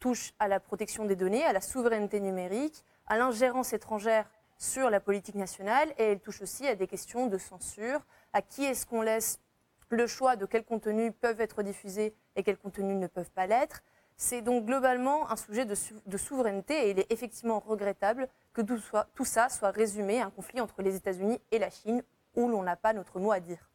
[0.00, 4.28] touche à la protection des données, à la souveraineté numérique, à l'ingérence étrangère
[4.58, 8.00] sur la politique nationale et elle touche aussi à des questions de censure,
[8.32, 9.40] à qui est-ce qu'on laisse
[9.88, 13.82] le choix de quels contenus peuvent être diffusés et quels contenus ne peuvent pas l'être.
[14.16, 15.74] C'est donc globalement un sujet de,
[16.16, 20.82] souveraineté et il est effectivement regrettable que tout, ça soit résumé à un conflit entre
[20.82, 22.02] les États-Unis et la Chine
[22.36, 23.70] où l'on n'a pas notre mot à dire.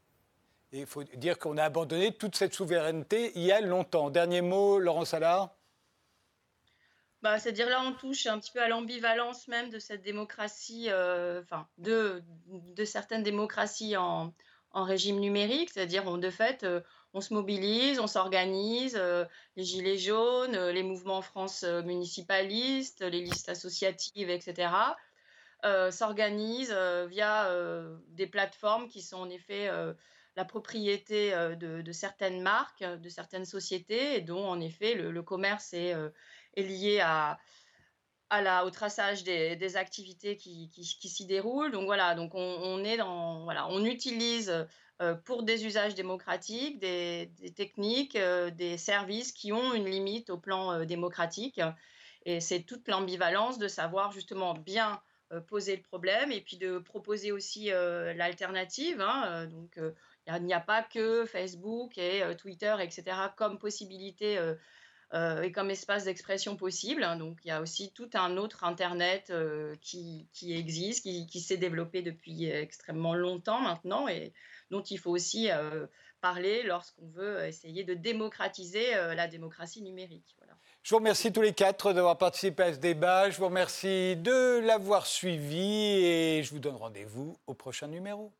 [0.71, 4.11] il faut dire qu'on a abandonné toute cette souveraineté il y a longtemps.
[4.11, 5.54] Dernier mot, Laurent Salard
[7.21, 11.41] bah, C'est-à-dire là, on touche un petit peu à l'ambivalence même de cette démocratie, euh,
[11.41, 12.23] enfin, de,
[12.85, 14.33] certaines démocraties en,
[14.73, 16.81] régime numérique, c'est-à-dire de fait, euh,
[17.13, 19.01] on se mobilise, on s'organise,
[19.55, 24.73] les Gilets jaunes, les mouvements France municipalistes, les listes associatives, etc.,
[25.91, 27.49] s'organisent via
[28.09, 29.69] des plateformes qui sont en effet
[30.35, 35.95] la propriété de, certaines marques, de certaines sociétés, et dont en effet le, commerce est,
[36.63, 37.37] lié à,
[38.63, 41.71] au traçage des, activités qui, s'y déroulent.
[41.71, 44.67] Donc voilà, donc on, est dans, voilà, on utilise
[45.25, 51.61] pour des usages démocratiques des, techniques, des services qui ont une limite au plan démocratique.
[52.25, 55.01] Et c'est toute l'ambivalence de savoir justement bien
[55.47, 59.01] poser le problème et puis de proposer aussi l'alternative.
[59.01, 59.79] Hein, donc
[60.27, 63.03] il n'y a pas que Facebook et Twitter, etc.,
[63.37, 64.39] comme possibilité
[65.13, 67.03] et comme espace d'expression possible.
[67.03, 67.15] Hein.
[67.15, 69.31] Donc il y a aussi tout un autre Internet
[69.81, 74.33] qui, existe, qui, s'est développé depuis extrêmement longtemps maintenant et
[74.71, 75.49] dont il faut aussi
[76.21, 80.35] parler lorsqu'on veut essayer de démocratiser la démocratie numérique.
[80.85, 83.31] Je vous remercie tous les quatre d'avoir participé à ce débat.
[83.31, 88.31] Je vous remercie de l'avoir suivi et je vous donne rendez-vous au prochain numéro.